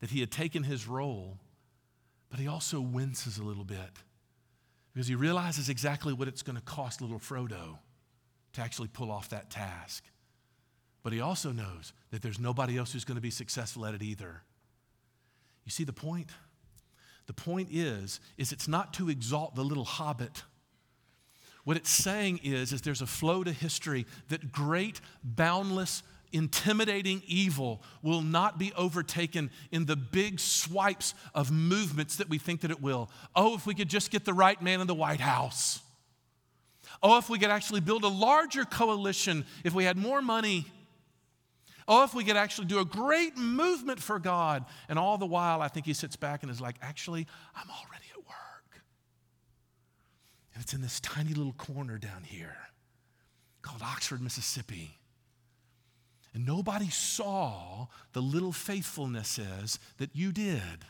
that 0.00 0.10
he 0.10 0.20
had 0.20 0.30
taken 0.30 0.62
his 0.62 0.86
role, 0.86 1.38
but 2.30 2.38
he 2.38 2.46
also 2.46 2.80
winces 2.80 3.38
a 3.38 3.42
little 3.42 3.64
bit 3.64 3.90
because 4.92 5.08
he 5.08 5.14
realizes 5.14 5.68
exactly 5.68 6.12
what 6.12 6.28
it's 6.28 6.42
going 6.42 6.56
to 6.56 6.62
cost 6.62 7.00
little 7.00 7.18
Frodo 7.18 7.78
to 8.52 8.60
actually 8.60 8.88
pull 8.88 9.10
off 9.10 9.30
that 9.30 9.50
task. 9.50 10.04
But 11.02 11.12
he 11.12 11.20
also 11.20 11.50
knows 11.50 11.92
that 12.10 12.22
there's 12.22 12.38
nobody 12.38 12.76
else 12.76 12.92
who's 12.92 13.04
going 13.04 13.16
to 13.16 13.22
be 13.22 13.30
successful 13.30 13.86
at 13.86 13.94
it 13.94 14.02
either. 14.02 14.42
You 15.64 15.70
see 15.70 15.84
the 15.84 15.92
point? 15.92 16.28
The 17.30 17.34
point 17.34 17.68
is, 17.70 18.18
is 18.38 18.50
it's 18.50 18.66
not 18.66 18.92
to 18.94 19.08
exalt 19.08 19.54
the 19.54 19.62
little 19.62 19.84
hobbit. 19.84 20.42
What 21.62 21.76
it's 21.76 21.88
saying 21.88 22.40
is, 22.42 22.72
is 22.72 22.82
there's 22.82 23.02
a 23.02 23.06
flow 23.06 23.44
to 23.44 23.52
history 23.52 24.04
that 24.30 24.50
great, 24.50 25.00
boundless, 25.22 26.02
intimidating 26.32 27.22
evil 27.28 27.84
will 28.02 28.20
not 28.20 28.58
be 28.58 28.72
overtaken 28.72 29.52
in 29.70 29.86
the 29.86 29.94
big 29.94 30.40
swipes 30.40 31.14
of 31.32 31.52
movements 31.52 32.16
that 32.16 32.28
we 32.28 32.36
think 32.36 32.62
that 32.62 32.72
it 32.72 32.82
will. 32.82 33.08
Oh, 33.36 33.54
if 33.54 33.64
we 33.64 33.76
could 33.76 33.88
just 33.88 34.10
get 34.10 34.24
the 34.24 34.34
right 34.34 34.60
man 34.60 34.80
in 34.80 34.88
the 34.88 34.94
White 34.96 35.20
House. 35.20 35.78
Oh, 37.00 37.16
if 37.16 37.30
we 37.30 37.38
could 37.38 37.50
actually 37.50 37.80
build 37.80 38.02
a 38.02 38.08
larger 38.08 38.64
coalition, 38.64 39.46
if 39.62 39.72
we 39.72 39.84
had 39.84 39.96
more 39.96 40.20
money. 40.20 40.66
Oh, 41.92 42.04
if 42.04 42.14
we 42.14 42.22
could 42.22 42.36
actually 42.36 42.68
do 42.68 42.78
a 42.78 42.84
great 42.84 43.36
movement 43.36 44.00
for 44.00 44.20
God. 44.20 44.64
And 44.88 44.96
all 44.96 45.18
the 45.18 45.26
while, 45.26 45.60
I 45.60 45.66
think 45.66 45.86
he 45.86 45.92
sits 45.92 46.14
back 46.14 46.44
and 46.44 46.50
is 46.50 46.60
like, 46.60 46.76
actually, 46.80 47.26
I'm 47.52 47.68
already 47.68 48.04
at 48.12 48.18
work. 48.18 48.82
And 50.54 50.62
it's 50.62 50.72
in 50.72 50.82
this 50.82 51.00
tiny 51.00 51.34
little 51.34 51.52
corner 51.54 51.98
down 51.98 52.22
here 52.22 52.56
called 53.60 53.82
Oxford, 53.82 54.22
Mississippi. 54.22 55.00
And 56.32 56.46
nobody 56.46 56.88
saw 56.90 57.88
the 58.12 58.22
little 58.22 58.52
faithfulness 58.52 59.40
is 59.40 59.80
that 59.98 60.14
you 60.14 60.30
did. 60.30 60.84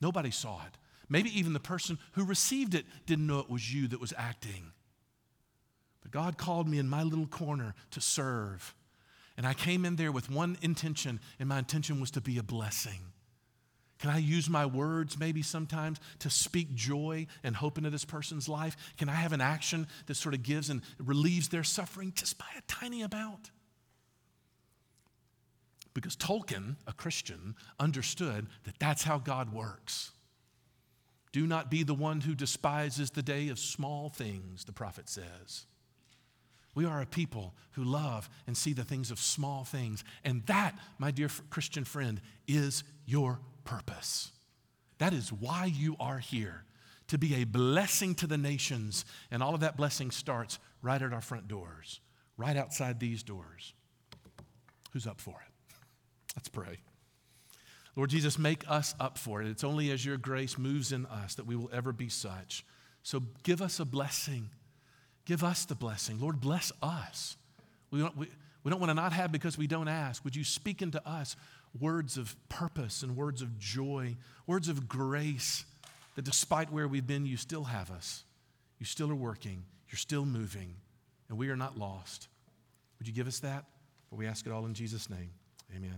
Nobody 0.00 0.30
saw 0.30 0.60
it. 0.64 0.78
Maybe 1.08 1.36
even 1.36 1.54
the 1.54 1.58
person 1.58 1.98
who 2.12 2.24
received 2.24 2.76
it 2.76 2.86
didn't 3.04 3.26
know 3.26 3.40
it 3.40 3.50
was 3.50 3.74
you 3.74 3.88
that 3.88 4.00
was 4.00 4.14
acting. 4.16 4.70
But 6.02 6.12
God 6.12 6.38
called 6.38 6.68
me 6.68 6.78
in 6.78 6.88
my 6.88 7.02
little 7.02 7.26
corner 7.26 7.74
to 7.90 8.00
serve. 8.00 8.76
And 9.40 9.46
I 9.46 9.54
came 9.54 9.86
in 9.86 9.96
there 9.96 10.12
with 10.12 10.28
one 10.28 10.58
intention, 10.60 11.18
and 11.38 11.48
my 11.48 11.60
intention 11.60 11.98
was 11.98 12.10
to 12.10 12.20
be 12.20 12.36
a 12.36 12.42
blessing. 12.42 13.00
Can 13.98 14.10
I 14.10 14.18
use 14.18 14.50
my 14.50 14.66
words 14.66 15.18
maybe 15.18 15.40
sometimes 15.40 15.98
to 16.18 16.28
speak 16.28 16.74
joy 16.74 17.26
and 17.42 17.56
hope 17.56 17.78
into 17.78 17.88
this 17.88 18.04
person's 18.04 18.50
life? 18.50 18.76
Can 18.98 19.08
I 19.08 19.14
have 19.14 19.32
an 19.32 19.40
action 19.40 19.86
that 20.04 20.16
sort 20.16 20.34
of 20.34 20.42
gives 20.42 20.68
and 20.68 20.82
relieves 20.98 21.48
their 21.48 21.64
suffering 21.64 22.12
just 22.14 22.36
by 22.36 22.44
a 22.58 22.60
tiny 22.68 23.00
amount? 23.00 23.50
Because 25.94 26.16
Tolkien, 26.16 26.76
a 26.86 26.92
Christian, 26.92 27.54
understood 27.78 28.46
that 28.64 28.78
that's 28.78 29.04
how 29.04 29.16
God 29.16 29.54
works. 29.54 30.10
Do 31.32 31.46
not 31.46 31.70
be 31.70 31.82
the 31.82 31.94
one 31.94 32.20
who 32.20 32.34
despises 32.34 33.10
the 33.12 33.22
day 33.22 33.48
of 33.48 33.58
small 33.58 34.10
things, 34.10 34.66
the 34.66 34.72
prophet 34.74 35.08
says. 35.08 35.64
We 36.74 36.84
are 36.84 37.02
a 37.02 37.06
people 37.06 37.54
who 37.72 37.84
love 37.84 38.28
and 38.46 38.56
see 38.56 38.72
the 38.72 38.84
things 38.84 39.10
of 39.10 39.18
small 39.18 39.64
things. 39.64 40.04
And 40.24 40.44
that, 40.46 40.78
my 40.98 41.10
dear 41.10 41.28
Christian 41.50 41.84
friend, 41.84 42.20
is 42.46 42.84
your 43.06 43.40
purpose. 43.64 44.32
That 44.98 45.12
is 45.12 45.32
why 45.32 45.64
you 45.66 45.96
are 45.98 46.18
here, 46.18 46.64
to 47.08 47.18
be 47.18 47.36
a 47.36 47.44
blessing 47.44 48.14
to 48.16 48.26
the 48.26 48.38
nations. 48.38 49.04
And 49.30 49.42
all 49.42 49.54
of 49.54 49.60
that 49.60 49.76
blessing 49.76 50.10
starts 50.10 50.58
right 50.82 51.00
at 51.00 51.12
our 51.12 51.20
front 51.20 51.48
doors, 51.48 52.00
right 52.36 52.56
outside 52.56 53.00
these 53.00 53.22
doors. 53.22 53.74
Who's 54.92 55.06
up 55.06 55.20
for 55.20 55.40
it? 55.44 55.76
Let's 56.36 56.48
pray. 56.48 56.78
Lord 57.96 58.10
Jesus, 58.10 58.38
make 58.38 58.62
us 58.68 58.94
up 59.00 59.18
for 59.18 59.42
it. 59.42 59.48
It's 59.48 59.64
only 59.64 59.90
as 59.90 60.04
your 60.04 60.16
grace 60.16 60.56
moves 60.56 60.92
in 60.92 61.06
us 61.06 61.34
that 61.34 61.46
we 61.46 61.56
will 61.56 61.70
ever 61.72 61.92
be 61.92 62.08
such. 62.08 62.64
So 63.02 63.22
give 63.42 63.60
us 63.60 63.80
a 63.80 63.84
blessing 63.84 64.50
Give 65.30 65.44
us 65.44 65.64
the 65.64 65.76
blessing. 65.76 66.18
Lord, 66.18 66.40
bless 66.40 66.72
us. 66.82 67.36
We 67.92 68.00
don't, 68.00 68.16
we, 68.16 68.26
we 68.64 68.70
don't 68.72 68.80
want 68.80 68.90
to 68.90 68.94
not 68.94 69.12
have 69.12 69.30
because 69.30 69.56
we 69.56 69.68
don't 69.68 69.86
ask. 69.86 70.24
Would 70.24 70.34
you 70.34 70.42
speak 70.42 70.82
into 70.82 71.00
us 71.08 71.36
words 71.78 72.16
of 72.16 72.34
purpose 72.48 73.04
and 73.04 73.16
words 73.16 73.40
of 73.40 73.56
joy, 73.56 74.16
words 74.48 74.68
of 74.68 74.88
grace 74.88 75.64
that 76.16 76.24
despite 76.24 76.72
where 76.72 76.88
we've 76.88 77.06
been, 77.06 77.26
you 77.26 77.36
still 77.36 77.62
have 77.62 77.92
us. 77.92 78.24
You 78.80 78.86
still 78.86 79.08
are 79.08 79.14
working. 79.14 79.62
You're 79.88 79.98
still 79.98 80.26
moving. 80.26 80.74
And 81.28 81.38
we 81.38 81.48
are 81.50 81.56
not 81.56 81.78
lost. 81.78 82.26
Would 82.98 83.06
you 83.06 83.14
give 83.14 83.28
us 83.28 83.38
that? 83.38 83.66
For 84.08 84.16
we 84.16 84.26
ask 84.26 84.44
it 84.46 84.52
all 84.52 84.66
in 84.66 84.74
Jesus' 84.74 85.08
name. 85.08 85.30
Amen. 85.76 85.94